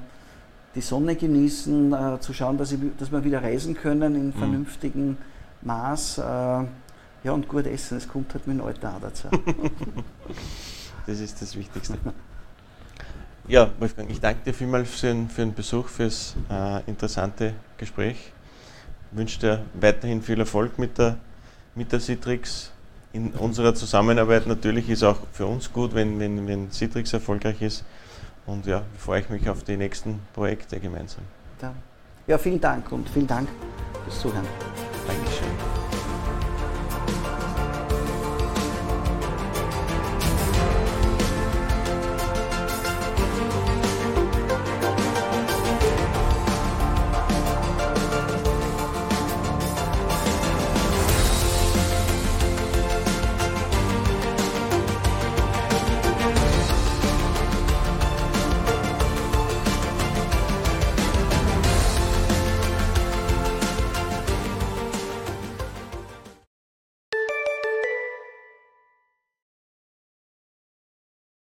die 0.75 0.81
Sonne 0.81 1.15
genießen, 1.15 1.93
zu 2.21 2.31
schauen, 2.31 2.57
dass, 2.57 2.71
ich, 2.71 2.79
dass 2.97 3.11
wir 3.11 3.21
wieder 3.25 3.43
reisen 3.43 3.73
können 3.73 4.15
in 4.15 4.27
mhm. 4.27 4.33
vernünftigem 4.33 5.17
Maß. 5.61 6.17
Ja, 6.17 6.67
und 7.25 7.49
gut 7.49 7.67
essen, 7.67 7.97
das 7.97 8.07
kommt 8.07 8.33
halt 8.33 8.47
mit 8.47 8.59
dem 8.59 8.65
Alter 8.65 8.95
auch 8.95 9.01
dazu. 9.01 9.27
das 11.05 11.19
ist 11.19 11.41
das 11.41 11.57
Wichtigste. 11.57 11.97
Ja, 13.47 13.69
Wolfgang, 13.79 14.09
ich 14.09 14.21
danke 14.21 14.45
dir 14.45 14.53
vielmals 14.53 14.89
für 14.89 15.07
den, 15.07 15.27
für 15.27 15.41
den 15.41 15.53
Besuch, 15.53 15.89
fürs 15.89 16.35
äh, 16.49 16.81
interessante 16.87 17.53
Gespräch 17.77 18.31
wünsche 19.15 19.39
dir 19.39 19.61
weiterhin 19.73 20.21
viel 20.21 20.39
Erfolg 20.39 20.79
mit 20.79 20.97
der, 20.97 21.17
mit 21.75 21.91
der 21.91 21.99
Citrix. 21.99 22.71
In 23.13 23.31
unserer 23.31 23.75
Zusammenarbeit 23.75 24.47
natürlich 24.47 24.89
ist 24.89 25.03
auch 25.03 25.19
für 25.31 25.45
uns 25.45 25.71
gut, 25.71 25.93
wenn, 25.93 26.19
wenn, 26.19 26.47
wenn 26.47 26.71
Citrix 26.71 27.13
erfolgreich 27.13 27.61
ist. 27.61 27.83
und 28.45 28.65
ja, 28.65 28.83
freue 28.97 29.21
ich 29.21 29.29
mich 29.29 29.49
auf 29.49 29.63
die 29.63 29.77
nächsten 29.77 30.19
Projekte 30.33 30.79
gemeinsam. 30.79 31.23
Ja, 32.27 32.37
vielen 32.37 32.59
Dank 32.59 32.91
und 32.91 33.09
vielen 33.09 33.27
Dank 33.27 33.49
fürs 34.05 34.21
Zuhören. 34.21 34.47